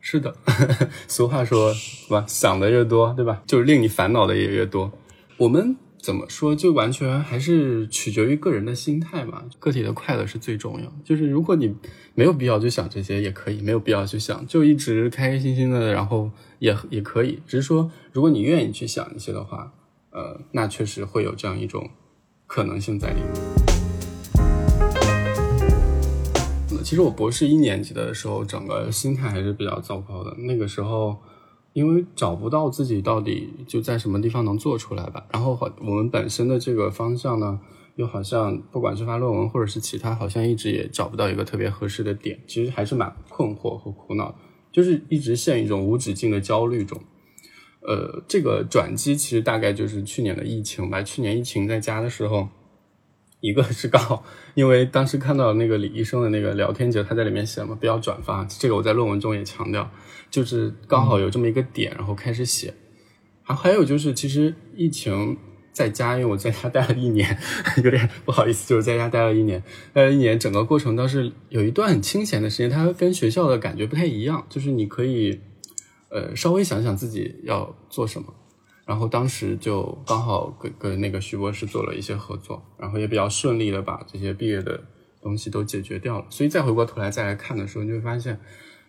[0.00, 0.34] 是的，
[1.08, 2.24] 俗话说，是吧？
[2.28, 3.42] 想的越多，对吧？
[3.46, 4.92] 就是令你烦恼的也越多。
[5.36, 9.44] 我们怎么说，就完全还是取决于个人的心态嘛。
[9.58, 10.92] 个体的快乐是最重要。
[11.04, 11.74] 就是如果你
[12.14, 16.30] 没有必要去想这些，也可以；没有必要去想，就一直开开心心的，然后
[16.60, 17.40] 也也可以。
[17.46, 19.72] 只是说，如果你愿意去想一些的话，
[20.16, 21.90] 呃，那确实会有这样一种
[22.46, 23.30] 可能性在里面。
[26.82, 30.34] 其实我博士一年级的时候，整个心态还是比较糟糕的。
[30.38, 31.16] 那个时候，
[31.74, 35.26] 因为找不到自己到底就在什么地方能做出来吧。
[35.32, 37.60] 然后好，我们本身的这个方向呢，
[37.96, 42.40] 又好像不管是发论文或者是其他，好像一直也找不到一个特别合适的点。
[42.46, 44.34] 其实还是蛮困惑和苦恼，
[44.72, 46.98] 就是一直陷一种无止境的焦虑中。
[47.86, 51.02] 呃，这个转机其实大概就是去年的疫情吧。
[51.02, 52.48] 去年疫情在家的时候。
[53.40, 54.24] 一个是刚好，
[54.54, 58.42] 因为当时看到那个李医生的那个聊天节，他在里面写嘛，不要转发。
[58.46, 59.88] 这个我在论文中也强调，
[60.30, 62.72] 就是刚好有这么一个点，然后开始写。
[63.42, 65.36] 还还有就是，其实疫情
[65.70, 67.38] 在家，因为我在家待了一年，
[67.84, 69.62] 有点不好意思，就是在家待了一年，
[69.92, 75.38] 待了一年，整个过程倒是有一段很清闲的时间，它跟学校的感觉不太一样，就是你可以
[76.16, 78.32] 呃稍微想想自己要做什么。
[78.86, 84.80] 然后当时就刚好跟跟那个徐博士做了一些合作，然后也比较顺利的把这些毕业的
[85.20, 86.26] 东西都解决掉了。
[86.30, 88.38] 所以再回过头来再来看的时候，你就会发现，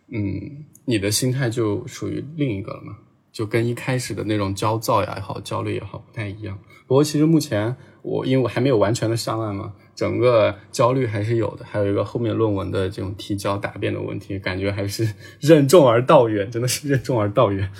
[0.09, 2.95] 嗯，你的心态就属于另一个了嘛，
[3.31, 6.59] 就跟一开始的那种焦躁呀也好、焦虑也好不太一样。
[6.85, 17.71] 不过其实目前我因为我还没有完全的上岸嘛，整个焦虑还是有的，还有一个后面论文的这种提交答辩的问题，感觉还是 任重而道远，真的是任重而道远。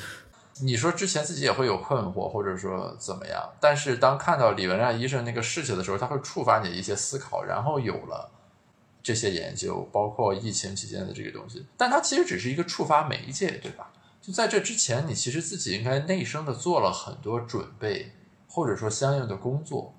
[0.63, 3.47] 你说之前自己也会有困惑，或者说怎么样？
[3.59, 8.31] 但是当看到李文亮医生那个事情的时候，他会触发你的一些思考，然后有了
[9.03, 11.63] 这些研究，包括疫情期间的这个东西。
[11.77, 13.91] 但它其实只是一个触发媒介，对吧？
[14.19, 18.13] 就在这之前，你其实自己应该内生的做了很多准备，
[18.47, 19.93] 或者说相应的工作，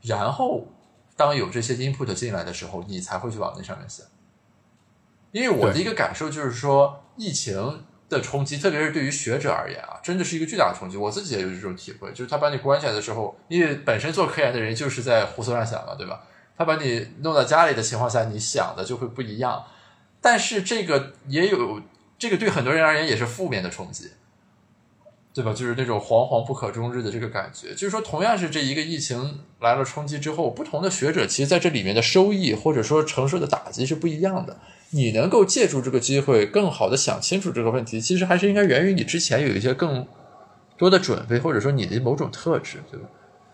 [0.00, 0.66] 然后
[1.20, 4.06] 当有这些 input 进来的时候，你才会去往那上面想。
[5.32, 7.84] 因为我的一个感受就是说，疫情。
[8.10, 10.96] 的冲击，特别是对于学者而言啊，真的是一个巨大的冲击。
[10.96, 16.24] 我自己也有这种体会，就是他把你关起来的时候，因为本身做科研的人就是在胡思乱想嘛，对吧？
[16.58, 19.64] 他把你弄到家里的情况下，你想的就会不一样。
[20.20, 21.80] 但是这个也有，
[22.18, 24.10] 这个对很多人而言也是负面的冲击，
[25.32, 25.52] 对吧？
[25.52, 27.70] 就是那种惶惶不可终日的这个感觉。
[27.70, 34.56] 就是说，同样是这一个疫情来了冲击之后，不同的学者其实在这里面的收益或者说承受的打击是不一样的。
[34.90, 40.04] 你能够借助这个机会更好的想清楚这个问题，其实还是应该源于你之前有一些更
[40.76, 43.06] 多的准备，或者说你的某种特质，对吧？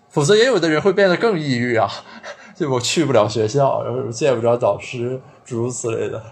[0.08, 1.90] 否则也有的人会变得更抑郁啊，
[2.56, 6.22] 就我去不了学校，然后见不着导师，诸如此类的。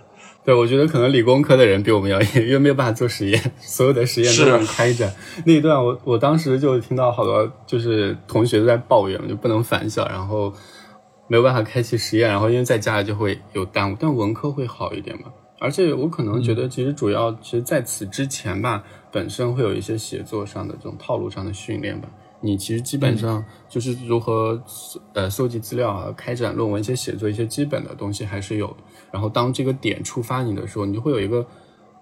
[0.44, 5.10] 对，我觉得可能理工科的人比我们要严，因为没有办法做实验，所有的实验都能开展。
[5.46, 10.52] 那一段我我当时就听到好多就是同学都在抱怨，就不能返校，然后
[11.28, 13.96] 没有办法开启实验，然后因为在家里就会有耽误。
[13.98, 15.32] 但文科会好一点嘛？
[15.60, 22.08] 而且我可能觉得，其实主要其实在此之前吧，本身会有一些写作上的这种套路上的训练吧。
[22.44, 24.62] 你其实基本上就是如何
[25.14, 28.76] 呃搜集资料啊，开展论文一些写作一些基本的东西还是有。
[29.10, 31.46] 然后当这个点触发你的时候，你就会有一个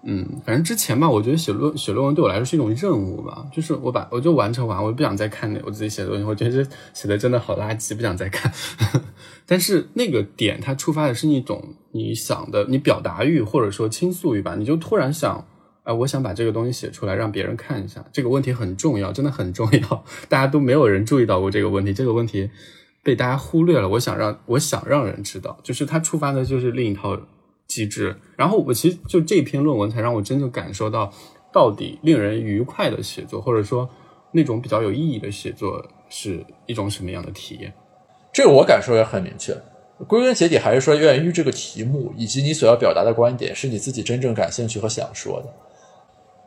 [0.03, 8.51] 嗯，反正之前吧，我觉得写论写论文对我来说是一种任务吧，就是我把我就完成完，我不想再看那我自己写的东西，我觉得写的真的好垃圾，不想再看。
[9.47, 15.45] 但是那个点它触发的是一种你想的你表达欲或者说倾诉欲吧，你就突然想。
[15.83, 18.03] 啊，我想把这个东西写出来，让别人看一下。
[18.11, 20.03] 这个问题很重要，真的很重要。
[20.29, 22.49] 大家都没有人注意到过这个问题，这个问题
[23.03, 23.89] 被大家忽略了。
[23.89, 27.19] 我想让我想让人知道，就是它触发的就是另一套
[27.67, 28.15] 机制。
[28.37, 31.11] 然后我其实就这篇论文才让我真正感受到，
[31.51, 33.89] 到底令人愉快的写作，或者说
[34.31, 37.73] 那种比较有意义的写作是一种什么样的体验。
[38.31, 39.53] 这个我感受也很明确。
[40.07, 45.53] 归根结底还是说源于这个题目，以及你所要表达的观点是你自己真正感兴趣和想说的。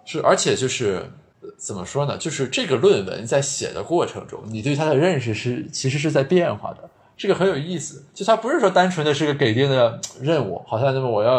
[0.07, 1.11] 是，而且就是
[1.59, 2.17] 怎么说呢？
[2.17, 6.89] 就是这个论文在写的过程中，你对它的认识是其实是在变化的。
[7.17, 11.37] 这个很有意思，就它不是说单纯的是个给定的任务，好像那么我要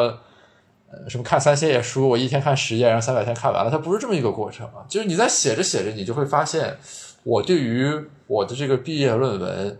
[0.90, 4.84] 呃什么看三千页书，我一天看十页，然后三百天看完了，它不是这么一个过程啊。
[4.90, 6.78] 就是你在写着写着，你就会发现，
[7.24, 7.88] 我对于
[8.26, 9.80] 我的这个毕业论文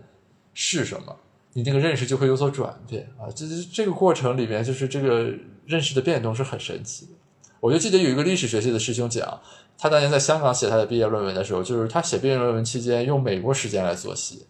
[0.54, 1.16] 是什么，
[1.54, 3.26] 你那个认识就会有所转变啊。
[3.36, 5.34] 这这个过程里面，就是这个
[5.66, 7.12] 认识的变动是很神奇的。
[7.60, 9.40] 我就记得有一个历史学系的师兄讲，
[9.78, 14.46] 他当年在香港写他的毕业论文的时候，就是他写毕业论文期间用美国时间来作息，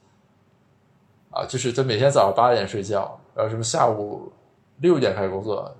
[1.31, 4.31] 啊，就是他每天早上八点睡觉，然后什么下午
[4.79, 5.75] 六点开始工作，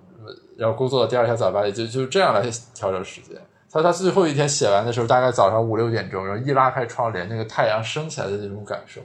[0.57, 2.41] 然后工作到第二天早上八点，就就这样来
[2.73, 3.35] 调整时间。
[3.69, 9.01] 他他最后一天写完的时候，大概早上五六点钟，然后一拉开窗帘，那个太阳升起来的那种感受，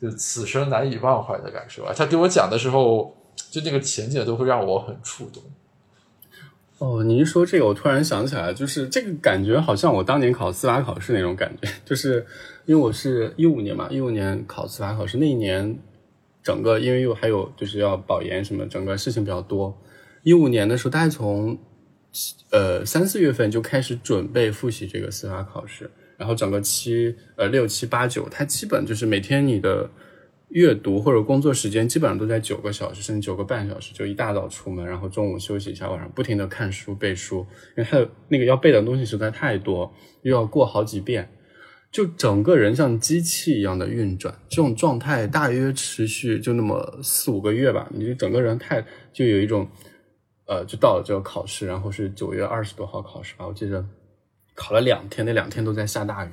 [0.00, 1.92] 就此生难以忘怀的感受啊！
[1.94, 3.14] 他给我讲的时候，
[3.50, 5.42] 就那个情景都会让我很触动。
[6.78, 12.24] 哦，你一说这个，我突然想起来，就是这个感觉好像我当年考司法考试那种感觉，就是
[12.66, 15.76] 因为我是一五年嘛，一五年考司法考试那一年，
[16.40, 19.76] 整个因为又还有就是要保研什么，整个事情比较多。
[20.22, 21.58] 一五年的时候，大概从
[22.50, 29.90] 呃三四月份就开始准备复习这个司法考试，然后整个七呃六七八九，它基本就是每天你的。
[30.50, 39.92] 阅读或者工作时间基本上都在九个小时，甚至九个半小时，就一大早出门，然后中午休息一下，晚上不停的看书背书，因为还有那个要背的东西实在太多，
[40.22, 41.30] 又要过好几遍，
[41.92, 48.82] 就整个人像机器一样的运转，这种状态大约持续就那么四五个月吧，你就整个人太
[49.12, 49.68] 就有一种，
[50.46, 53.84] 呃，就到了这个考试，然后是九月二十多号考试吧，我记得
[54.54, 56.30] 考了两天，那两天都在下大雨，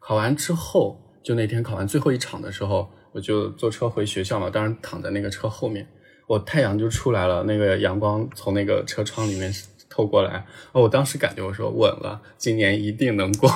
[0.00, 2.90] 考完之后，就那天考完最后一场的时候。
[3.12, 5.86] 我就坐车回学校嘛，当然躺在那个车后面，
[6.26, 9.52] 我太阳就出来了，那个阳光从那个车窗里面
[9.90, 13.50] 透过来，哦我当时感觉我说稳了，今年一定能过，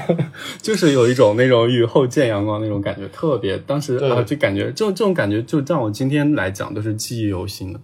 [0.62, 7.80] 就是有一种那种雨后见阳光那种感觉，特别当时啊，就感觉这种这种感觉，就让我今天来讲都是记忆犹新的。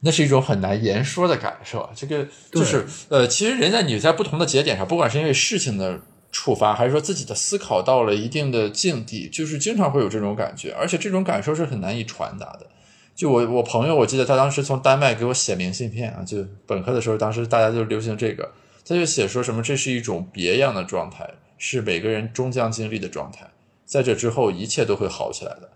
[0.00, 6.00] 那是一种很难言说的感受啊，这个就是呃，其实人在你在不同的节点上，不管是因为事情的。
[6.32, 12.66] 触发，还是说自己的思考到了一定的境地，就是经常会有这种感觉，而且这种感受是很难以传达的。
[13.14, 18.50] 就我我朋友，我记得他当时从丹麦给我写明信片啊，就本科的时候，当时大家就流行这个，
[18.86, 21.28] 他就写说什么这是一种别样的状态，
[21.58, 23.50] 是每个人终将经历的状态，
[23.84, 25.68] 在这之后一切都会好起来的。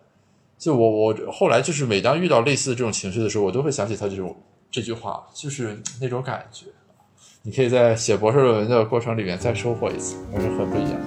[0.59, 4.35] 就我我后来就是每当遇到类似的这种情绪的时候，我都会想起他这种
[4.71, 6.65] 这句话，就是那种感觉。
[7.47, 11.01] 你可以在写博士论文的过程里面再收获一次，还是很不一样。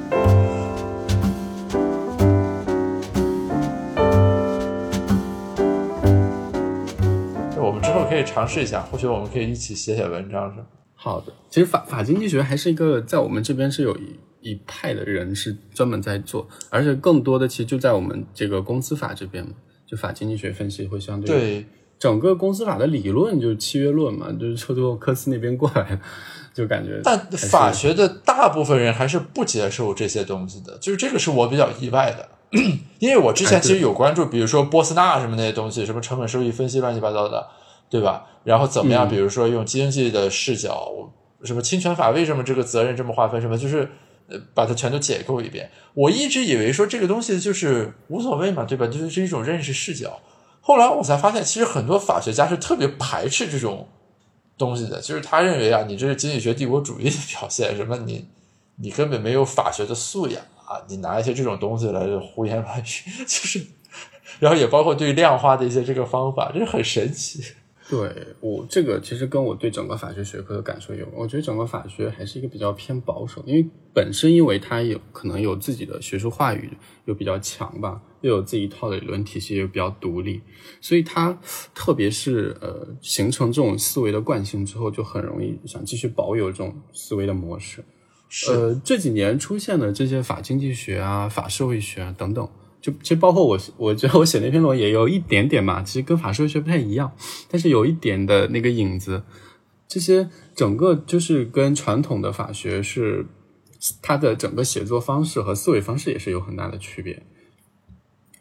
[7.58, 10.62] 我们之后可以尝试一下，或许我们可以一起写写文章，是
[10.96, 19.52] 好的，其实法法经济学还是一个在我们这边是有一一派的人是专门在做，而且更多的其实就在我们这个公司法这边嘛，
[19.86, 21.66] 就法经济学分析会相对对。
[22.00, 26.00] 整个公司法的理论就是契约论嘛，就是从科斯那边过来的，
[26.54, 27.02] 就感觉。
[27.04, 27.20] 但
[27.50, 32.30] 法学的大部分人还是不接受这些东西的，就是这个是我比较意外的，
[33.00, 37.46] 因为我之前其实有关注，比如说波斯纳什么那些东西，什么成本收益分析乱七八糟的，
[37.90, 38.26] 对吧？
[38.46, 39.06] 然后怎么样？
[39.06, 40.90] 嗯比如说用经济的视角，
[41.44, 43.42] 什么侵权法为什么这个责任这么划分？
[43.42, 43.90] 什么就是
[44.30, 45.70] 呃把它全都解构一遍。
[45.94, 48.88] 我一直以为说这个东西就是无所谓嘛，对吧？
[48.88, 50.18] 就是是一种认识视角。
[50.70, 53.88] 后来我才发现，其实很多法学家是特别排斥这种
[54.56, 58.28] 东西的，就是他认为啊，你这是经济学帝国主义的表现，什么你
[58.76, 62.84] 你根本没有法学的素养啊，你拿一些这种东西来胡言乱语，
[63.26, 63.66] 就是，
[64.38, 67.44] 然后也包括对量化的一些这个方法，这是很神奇。
[67.90, 76.70] 对我这个其实跟我对整个法学学科的感受有关，我觉得整个法学还是一个比较偏保守，因为本身因为它有可能有自己的学术话语
[77.06, 80.40] 又比较强吧，又有自己一套的理论体系，又比较独立，
[80.80, 81.36] 所以它
[81.74, 87.84] 特别是呃形成这种思维的惯性之后，就很容易想继续保有这种思维的模式。
[88.48, 92.48] 呃，这几年出现的这些法经济学啊、法社会学啊等等，
[92.82, 97.12] 就其实包括我，我觉得我写那篇论文也有一点点嘛，其实跟法社会学不太一样，
[97.50, 99.24] 但是有一点的那个影子。
[99.88, 103.26] 这些整个就是跟传统的法学是
[104.02, 107.24] 它的整个写作方式和思维方式也是有很大的区别。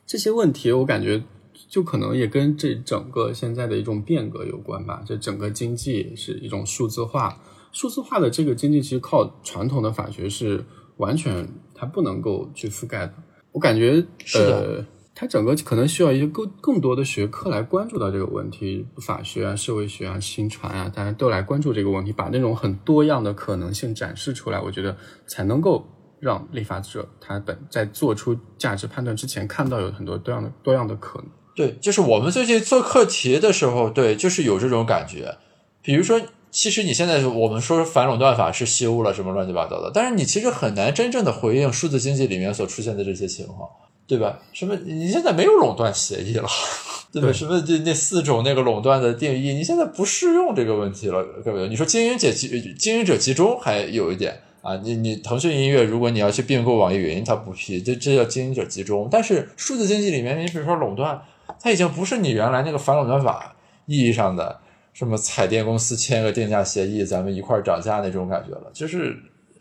[0.06, 1.22] 这些问题我感觉
[1.68, 5.02] 就可能也跟这整个现在的一种变革有关吧。
[5.06, 7.40] 这整个经济是一种数字化，
[7.72, 10.64] 数字化的这个经济其实靠传统的法学是
[10.98, 13.14] 完全它不能够去覆盖的。
[13.52, 24.96] 我感觉是的呃，它整个可能需要一些更更多的学科来关注到这个问题，法学啊、社会学啊、新传啊，大家都来关注这个问题，把那种很多样的可能性展示出来，我觉得
[25.26, 25.84] 才能够
[26.20, 31.28] 让立法者他本在做出价值判断之前，看到有很多多样的多样的可能。
[31.56, 35.36] 对，就是我们最近做课题的时候，对，就是有这种感觉。
[35.82, 36.20] 比如说，
[36.50, 43.68] 其实你现在我们说反垄断法是修了什么乱七八糟的，但是你其实很难真正的回应数字经济里面所出现的这些情况，
[44.06, 44.38] 对吧？
[44.52, 46.48] 什么你现在没有垄断协议了，
[47.12, 47.28] 对吧？
[47.28, 51.68] 对什么这那四种那个垄断的定义，你现在不适用这个问题了，各位。
[51.68, 59.08] 你说经营者集经营者集中还有一点啊，你你腾讯音乐，如果你要去并购网易云，它不批，这这叫经营者集中。
[59.10, 61.20] 但是数字经济里面，你比如说垄断。
[61.60, 64.60] 它已经不是你原来那个反垄断法意义上的
[64.98, 68.68] 什么彩电公司签个定价协议，咱们一块儿涨价那种感觉了。
[68.74, 69.16] 就是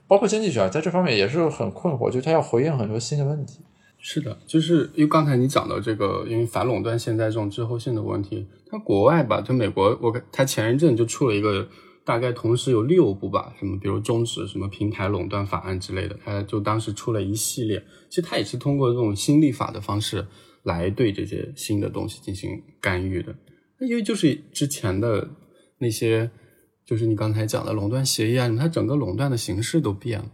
[0.07, 3.59] 包括经济学在这方面也是很困惑，就它要回应很多新的问题。
[3.99, 11.67] 是的，就是因为刚才你讲的这个，因为反垄断现在这种滞后性的问题，它国外吧，就美国，我它前一阵就出了一个，
[12.03, 20.25] 大概同时有六部吧，什么比如终止什么平台垄断法案之类的，它就当时出了一系列，其实它也是通过这种新立法的方式
[20.63, 23.35] 来对这些新的东西进行干预的。
[23.79, 25.29] 因为就是之前的
[25.79, 26.31] 那些，
[26.85, 30.25] 就是你刚才讲的垄断协议啊，它整个垄断的形式都变了。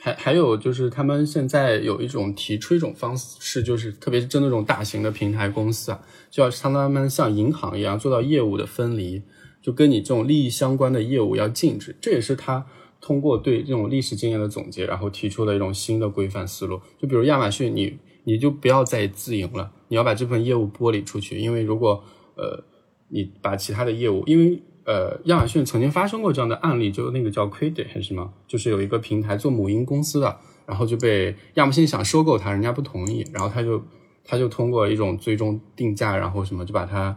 [0.00, 6.00] 还还有就是，他们现在有一种提出一种方式，就是特别是针对这种大型的平台公司啊，
[6.30, 9.20] 就要让他们像银行一样做到业务的分离，
[9.60, 11.96] 就跟你这种利益相关的业务要禁止。
[12.00, 12.64] 这也是他
[13.00, 16.80] 通过对这种历史经验的总结，然后提出了一种新的规范思路。
[16.96, 22.04] 就比如亚马逊，你你就不要再自营了，你要把这份业务剥离出去，因为如果
[22.36, 22.62] 呃
[23.08, 33.82] 你把其他的业务，因为呃，亚马逊曾经发生过这样的案例，就那个叫 Quiddy 还是什么，就是有一个平台做母婴公司的，然后就被亚马逊想收购它，人家不同意，然后他就
[34.24, 37.14] 他就通过一种最终定价，然后什么就把它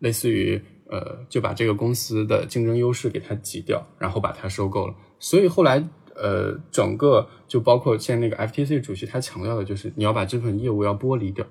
[0.00, 4.94] 类似于呃就把这个公司的竞争优势给它挤掉，然后把它收购了。
[5.20, 5.80] 所以后来
[6.16, 11.46] 呃整个就包括现在那个 FTC 主席他强调的就是你要把这份业务要剥离掉，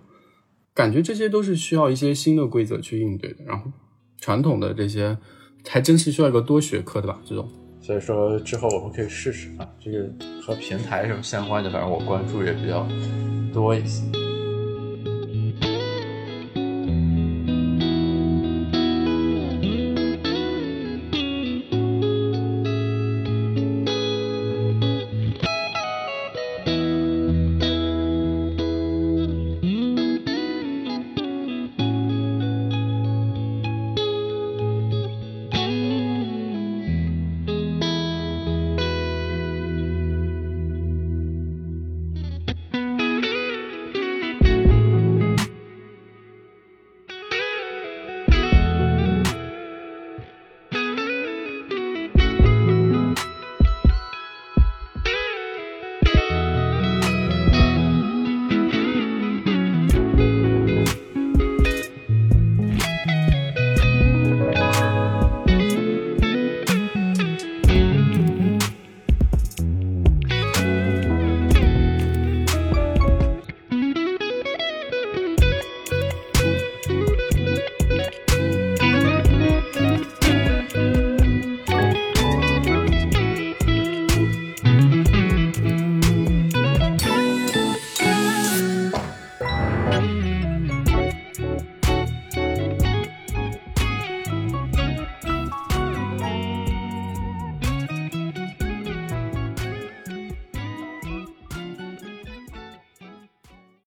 [0.80, 3.69] 感觉这些都是需要一些新的规则去应对的，然后。
[4.21, 5.17] 传统的这些
[5.67, 7.19] 还真是需要一个多学科的吧？
[7.25, 7.49] 这种，
[7.82, 10.09] 所以说之后我们可以试试啊，这个
[10.41, 12.88] 和平台什么相关的，反正我关注也比较
[13.53, 14.03] 多一些。